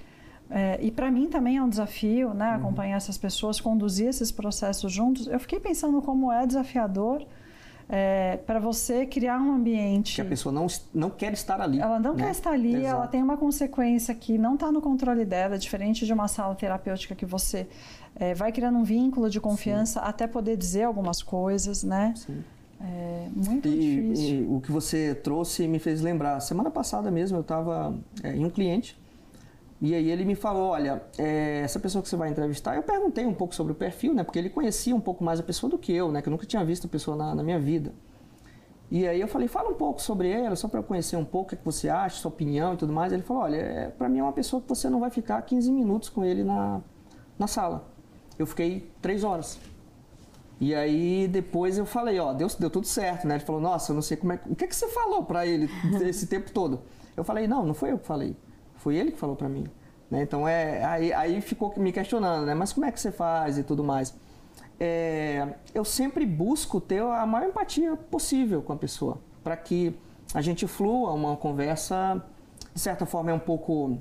É, 0.48 0.78
e 0.80 0.90
para 0.90 1.10
mim 1.10 1.28
também 1.28 1.56
é 1.56 1.62
um 1.62 1.68
desafio, 1.68 2.32
né, 2.32 2.50
uhum. 2.50 2.56
acompanhar 2.56 2.96
essas 2.96 3.18
pessoas, 3.18 3.60
conduzir 3.60 4.08
esses 4.08 4.30
processos 4.30 4.92
juntos. 4.92 5.26
Eu 5.26 5.40
fiquei 5.40 5.58
pensando 5.58 6.00
como 6.00 6.32
é 6.32 6.46
desafiador 6.46 7.26
é, 7.88 8.36
para 8.46 8.58
você 8.58 9.06
criar 9.06 9.40
um 9.40 9.54
ambiente. 9.54 10.16
Que 10.16 10.20
a 10.20 10.24
pessoa 10.24 10.52
não, 10.52 10.66
não 10.94 11.08
quer 11.08 11.32
estar 11.32 11.60
ali. 11.60 11.80
Ela 11.80 11.98
não 11.98 12.14
né? 12.14 12.24
quer 12.24 12.30
estar 12.30 12.50
ali, 12.50 12.74
Exato. 12.74 12.86
ela 12.86 13.06
tem 13.06 13.22
uma 13.22 13.36
consequência 13.36 14.14
que 14.14 14.36
não 14.36 14.54
está 14.54 14.70
no 14.70 14.82
controle 14.82 15.24
dela, 15.24 15.58
diferente 15.58 16.04
de 16.04 16.12
uma 16.12 16.28
sala 16.28 16.54
terapêutica 16.54 17.14
que 17.14 17.24
você 17.24 17.66
é, 18.16 18.34
vai 18.34 18.52
criando 18.52 18.78
um 18.78 18.84
vínculo 18.84 19.30
de 19.30 19.40
confiança 19.40 20.00
Sim. 20.00 20.06
até 20.06 20.26
poder 20.26 20.56
dizer 20.56 20.84
algumas 20.84 21.22
coisas, 21.22 21.82
né? 21.82 22.12
Sim. 22.16 22.44
É 22.80 23.28
muito 23.34 23.66
e, 23.66 24.12
difícil. 24.12 24.42
E 24.42 24.46
o 24.48 24.60
que 24.60 24.70
você 24.70 25.14
trouxe 25.14 25.66
me 25.66 25.78
fez 25.78 26.00
lembrar. 26.00 26.38
Semana 26.40 26.70
passada 26.70 27.10
mesmo 27.10 27.38
eu 27.38 27.40
estava 27.40 27.94
é, 28.22 28.36
em 28.36 28.44
um 28.44 28.50
cliente 28.50 28.96
e 29.80 29.94
aí 29.94 30.10
ele 30.10 30.24
me 30.24 30.34
falou, 30.34 30.70
olha, 30.70 31.02
é, 31.16 31.60
essa 31.62 31.78
pessoa 31.78 32.02
que 32.02 32.08
você 32.08 32.16
vai 32.16 32.30
entrevistar, 32.30 32.74
eu 32.74 32.82
perguntei 32.82 33.24
um 33.24 33.34
pouco 33.34 33.54
sobre 33.54 33.72
o 33.72 33.76
perfil, 33.76 34.12
né? 34.12 34.24
Porque 34.24 34.38
ele 34.38 34.50
conhecia 34.50 34.94
um 34.94 35.00
pouco 35.00 35.22
mais 35.22 35.38
a 35.38 35.42
pessoa 35.42 35.70
do 35.70 35.78
que 35.78 35.92
eu, 35.92 36.10
né? 36.10 36.20
Que 36.20 36.28
eu 36.28 36.32
nunca 36.32 36.44
tinha 36.44 36.64
visto 36.64 36.86
a 36.86 36.90
pessoa 36.90 37.16
na, 37.16 37.34
na 37.34 37.42
minha 37.44 37.60
vida. 37.60 37.92
E 38.90 39.06
aí 39.06 39.20
eu 39.20 39.28
falei, 39.28 39.46
fala 39.46 39.68
um 39.68 39.74
pouco 39.74 40.02
sobre 40.02 40.30
ela, 40.30 40.56
só 40.56 40.66
para 40.66 40.80
eu 40.80 40.82
conhecer 40.82 41.16
um 41.16 41.24
pouco 41.24 41.46
o 41.46 41.48
que, 41.50 41.54
é 41.54 41.58
que 41.58 41.64
você 41.64 41.88
acha, 41.88 42.16
sua 42.16 42.30
opinião 42.30 42.74
e 42.74 42.76
tudo 42.76 42.92
mais. 42.92 43.12
Ele 43.12 43.22
falou, 43.22 43.44
olha, 43.44 43.56
é, 43.56 43.88
para 43.88 44.08
mim 44.08 44.18
é 44.18 44.22
uma 44.22 44.32
pessoa 44.32 44.60
que 44.60 44.68
você 44.68 44.90
não 44.90 44.98
vai 44.98 45.10
ficar 45.10 45.40
15 45.42 45.70
minutos 45.70 46.08
com 46.08 46.24
ele 46.24 46.42
na, 46.42 46.80
na 47.38 47.46
sala. 47.46 47.88
Eu 48.36 48.46
fiquei 48.46 48.90
três 49.00 49.22
horas. 49.22 49.60
E 50.60 50.74
aí 50.74 51.28
depois 51.28 51.78
eu 51.78 51.86
falei, 51.86 52.18
ó, 52.18 52.32
deu, 52.32 52.48
deu 52.58 52.70
tudo 52.70 52.86
certo, 52.86 53.28
né? 53.28 53.36
Ele 53.36 53.44
falou, 53.44 53.60
nossa, 53.60 53.92
eu 53.92 53.94
não 53.94 54.02
sei 54.02 54.16
como 54.16 54.32
é. 54.32 54.40
O 54.46 54.56
que, 54.56 54.64
é 54.64 54.66
que 54.66 54.74
você 54.74 54.88
falou 54.88 55.22
para 55.22 55.46
ele 55.46 55.70
esse 56.02 56.26
tempo 56.26 56.50
todo? 56.50 56.80
Eu 57.16 57.22
falei, 57.22 57.46
não, 57.46 57.64
não 57.64 57.74
foi 57.74 57.92
eu 57.92 57.98
que 57.98 58.06
falei. 58.06 58.36
Foi 58.78 58.96
ele 58.96 59.12
que 59.12 59.18
falou 59.18 59.36
para 59.36 59.48
mim. 59.48 59.66
Né? 60.10 60.22
Então 60.22 60.48
é, 60.48 60.84
aí, 60.84 61.12
aí 61.12 61.40
ficou 61.40 61.72
me 61.76 61.92
questionando, 61.92 62.46
né? 62.46 62.54
Mas 62.54 62.72
como 62.72 62.86
é 62.86 62.92
que 62.92 63.00
você 63.00 63.12
faz 63.12 63.58
e 63.58 63.62
tudo 63.62 63.84
mais? 63.84 64.14
É, 64.80 65.46
eu 65.74 65.84
sempre 65.84 66.24
busco 66.24 66.80
ter 66.80 67.02
a 67.02 67.26
maior 67.26 67.48
empatia 67.48 67.96
possível 67.96 68.62
com 68.62 68.72
a 68.72 68.76
pessoa, 68.76 69.18
para 69.42 69.56
que 69.56 69.94
a 70.32 70.40
gente 70.40 70.66
flua 70.66 71.12
uma 71.12 71.36
conversa, 71.36 72.24
de 72.72 72.80
certa 72.80 73.04
forma 73.04 73.30
é 73.30 73.34
um 73.34 73.40
pouco 73.40 73.98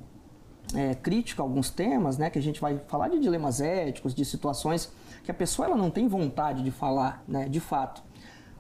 é, 0.76 0.94
crítica 0.94 1.42
a 1.42 1.46
alguns 1.46 1.70
temas, 1.70 2.18
né? 2.18 2.30
Que 2.30 2.38
a 2.38 2.42
gente 2.42 2.62
vai 2.62 2.80
falar 2.88 3.10
de 3.10 3.20
dilemas 3.20 3.60
éticos, 3.60 4.14
de 4.14 4.24
situações 4.24 4.92
que 5.24 5.32
a 5.32 5.34
pessoa 5.34 5.68
ela 5.68 5.76
não 5.76 5.90
tem 5.90 6.08
vontade 6.08 6.64
de 6.64 6.72
falar, 6.72 7.24
né, 7.28 7.50
de 7.50 7.60
fato. 7.60 8.02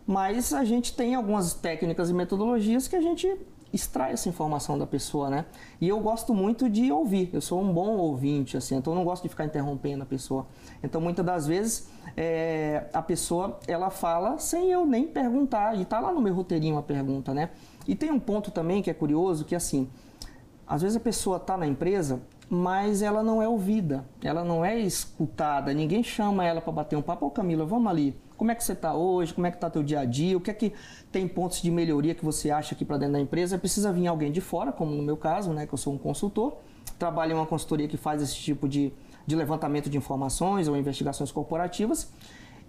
Mas 0.06 0.54
a 0.54 0.66
gente 0.66 0.94
tem 0.94 1.16
algumas 1.16 1.54
técnicas 1.54 2.10
e 2.10 2.14
metodologias 2.14 2.88
que 2.88 2.96
a 2.96 3.02
gente 3.02 3.38
extrai 3.74 4.14
essa 4.14 4.30
informação 4.30 4.78
da 4.78 4.88
pessoa, 4.88 5.30
né? 5.30 5.46
E 5.80 5.88
eu 5.88 6.00
gosto 6.00 6.34
muito 6.34 6.70
de 6.70 6.92
ouvir. 6.92 7.30
Eu 7.34 7.42
sou 7.42 7.62
um 7.62 7.72
bom 7.74 7.98
ouvinte, 7.98 8.58
assim, 8.58 8.76
então 8.76 8.94
eu 8.94 8.98
não 8.98 9.04
gosto 9.04 9.24
de 9.24 9.30
ficar 9.30 9.46
interrompendo 9.46 10.04
a 10.04 10.06
pessoa. 10.06 10.48
Então 10.84 11.02
muitas 11.02 11.26
das 11.26 11.48
vezes 11.48 11.90
é, 12.16 12.86
a 12.94 13.02
pessoa 13.02 13.60
ela 13.68 13.90
fala 13.90 14.38
sem 14.38 14.72
eu 14.72 14.86
nem 14.86 15.08
perguntar 15.08 15.78
e 15.78 15.86
tá 15.86 16.00
lá 16.00 16.12
no 16.12 16.22
meu 16.22 16.34
roteirinho 16.34 16.78
a 16.78 16.84
pergunta, 16.84 17.34
né? 17.34 17.50
E 17.88 17.96
tem 17.96 18.12
um 18.12 18.20
ponto 18.20 18.52
também 18.52 18.82
que 18.82 18.90
é 18.90 18.94
curioso 18.94 19.46
que 19.46 19.56
assim, 19.56 19.90
às 20.66 20.82
vezes 20.82 20.98
a 20.98 21.02
pessoa 21.02 21.40
tá 21.40 21.58
na 21.58 21.68
empresa 21.68 22.22
mas 22.50 23.02
ela 23.02 23.22
não 23.22 23.42
é 23.42 23.48
ouvida, 23.48 24.06
ela 24.24 24.44
não 24.44 24.64
é 24.64 24.80
escutada, 24.80 25.74
ninguém 25.74 26.02
chama 26.02 26.46
ela 26.46 26.62
para 26.62 26.72
bater 26.72 26.96
um 26.96 27.02
papo, 27.02 27.26
ô 27.26 27.30
Camila, 27.30 27.66
vamos 27.66 27.92
ali, 27.92 28.16
como 28.38 28.52
é 28.52 28.56
que 28.56 28.64
você 28.64 28.74
está 28.74 28.94
hoje, 28.94 29.34
como 29.34 29.48
é 29.48 29.52
que 29.52 29.58
está 29.58 29.70
teu 29.70 29.84
dia 29.84 30.02
a 30.02 30.06
dia, 30.06 30.38
o 30.38 30.40
que 30.40 30.52
é 30.52 30.54
que 30.54 30.74
tem 31.12 31.28
pontos 31.28 31.62
de 31.62 31.72
melhoria 31.72 32.14
que 32.14 32.24
você 32.24 32.52
acha 32.52 32.76
aqui 32.76 32.86
para 32.86 32.98
dentro 32.98 33.14
da 33.14 33.20
empresa, 33.20 33.58
precisa 33.58 33.92
vir 33.92 34.08
alguém 34.08 34.32
de 34.32 34.40
fora, 34.40 34.72
como 34.72 34.92
no 34.92 35.02
meu 35.02 35.18
caso, 35.18 35.52
né, 35.52 35.66
que 35.66 35.74
eu 35.74 35.78
sou 35.78 35.94
um 35.94 35.98
consultor, 35.98 36.58
trabalho 37.00 37.32
em 37.32 37.36
uma 37.36 37.46
consultoria 37.46 37.88
que 37.88 37.98
faz 37.98 38.22
esse 38.22 38.36
tipo 38.36 38.70
de, 38.70 38.94
de 39.26 39.36
levantamento 39.36 39.90
de 39.90 39.98
informações 39.98 40.68
ou 40.68 40.78
investigações 40.78 41.32
corporativas, 41.32 42.12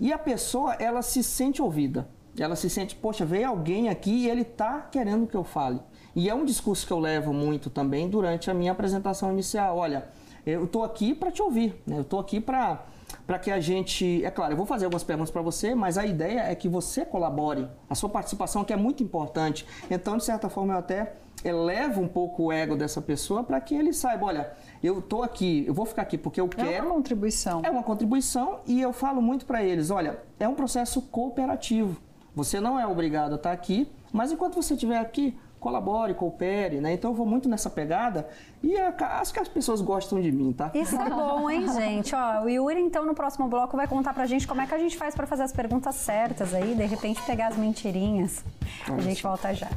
e 0.01 0.13
a 0.13 0.19
pessoa, 0.19 0.75
ela 0.75 1.03
se 1.03 1.23
sente 1.23 1.61
ouvida, 1.61 2.09
ela 2.39 2.57
se 2.57 2.71
sente, 2.71 2.95
poxa, 2.95 3.25
veio 3.25 3.49
alguém 3.49 3.89
aqui 3.89 4.11
e 4.11 4.31
ele 4.31 4.43
está 4.43 4.81
querendo 4.81 5.27
que 5.27 5.37
eu 5.37 5.45
fale. 5.45 5.81
E 6.15 6.29
é 6.29 6.35
um 6.35 6.45
discurso 6.45 6.87
que 6.87 6.93
eu 6.93 6.99
levo 6.99 7.33
muito 7.33 7.69
também 7.69 8.09
durante 8.09 8.51
a 8.51 8.55
minha 8.55 8.73
apresentação 8.73 9.33
inicial. 9.33 9.77
Olha, 9.77 10.09
eu 10.47 10.65
estou 10.65 10.85
aqui 10.85 11.15
para 11.15 11.31
te 11.31 11.43
ouvir, 11.43 11.81
né? 11.87 11.97
eu 11.97 12.03
estou 12.03 12.19
aqui 12.21 12.41
para 12.41 12.85
para 13.27 13.39
que 13.39 13.51
a 13.51 13.61
gente, 13.61 14.25
é 14.25 14.31
claro, 14.31 14.53
eu 14.53 14.57
vou 14.57 14.67
fazer 14.67 14.87
algumas 14.87 15.05
perguntas 15.05 15.31
para 15.31 15.43
você, 15.43 15.75
mas 15.75 15.99
a 15.99 16.07
ideia 16.07 16.41
é 16.41 16.55
que 16.55 16.69
você 16.69 17.05
colabore, 17.05 17.69
a 17.89 17.95
sua 17.95 18.09
participação 18.09 18.65
que 18.65 18.73
é 18.73 18.77
muito 18.77 19.03
importante. 19.03 19.67
Então, 19.91 20.17
de 20.17 20.25
certa 20.25 20.49
forma, 20.49 20.75
eu 20.75 20.79
até 20.79 21.15
elevo 21.45 22.01
um 22.01 22.09
pouco 22.09 22.45
o 22.45 22.53
ego 22.53 22.77
dessa 22.77 23.01
pessoa 23.01 23.45
para 23.45 23.61
que 23.61 23.75
ele 23.75 23.93
saiba, 23.93 24.27
olha, 24.27 24.53
eu 24.83 24.99
estou 24.99 25.23
aqui, 25.23 25.65
eu 25.67 25.75
vou 25.75 25.87
ficar 25.87 26.03
aqui 26.03 26.19
porque 26.19 26.41
eu 26.41 26.49
quero. 26.49 26.71
É 26.71 26.81
uma 26.81 26.95
contribuição. 26.95 27.63
É 27.65 27.71
uma 27.71 27.83
contribuição 27.83 28.61
e 28.67 28.81
eu 28.81 28.93
falo 28.93 29.21
muito 29.23 29.47
para 29.47 29.63
eles, 29.63 29.91
olha, 29.91 30.19
é 30.39 30.49
um 30.49 30.55
processo 30.55 31.03
cooperativo. 31.03 32.01
Você 32.35 32.61
não 32.61 32.79
é 32.79 32.87
obrigado 32.87 33.33
a 33.33 33.37
estar 33.37 33.53
aqui, 33.53 33.91
mas 34.13 34.31
enquanto 34.31 34.55
você 34.55 34.75
estiver 34.75 34.99
aqui, 34.99 35.37
colabore, 35.59 36.15
coopere, 36.15 36.81
né? 36.81 36.93
Então 36.93 37.11
eu 37.11 37.15
vou 37.15 37.27
muito 37.27 37.49
nessa 37.49 37.69
pegada 37.69 38.29
e 38.63 38.77
acho 38.77 39.33
que 39.33 39.41
as 39.41 39.49
pessoas 39.49 39.81
gostam 39.81 40.21
de 40.21 40.31
mim, 40.31 40.53
tá? 40.53 40.71
Isso 40.75 40.97
é 40.97 41.11
bom, 41.11 41.51
hein, 41.51 41.67
gente? 41.73 42.15
Ó, 42.15 42.43
o 42.45 42.49
Yuri, 42.49 42.81
então, 42.81 43.05
no 43.05 43.15
próximo 43.15 43.49
bloco 43.49 43.77
vai 43.77 43.87
contar 43.87 44.15
pra 44.15 44.27
gente 44.27 44.47
como 44.47 44.61
é 44.61 44.67
que 44.67 44.75
a 44.75 44.79
gente 44.79 44.97
faz 44.97 45.15
para 45.15 45.27
fazer 45.27 45.43
as 45.43 45.53
perguntas 45.53 45.95
certas 45.95 46.55
aí, 46.55 46.75
de 46.75 46.85
repente 46.85 47.21
pegar 47.23 47.49
as 47.49 47.57
mentirinhas. 47.57 48.45
A 48.87 49.01
gente 49.01 49.23
volta 49.23 49.53
já. 49.55 49.69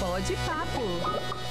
Pode 0.00 0.34
papo. 0.46 1.43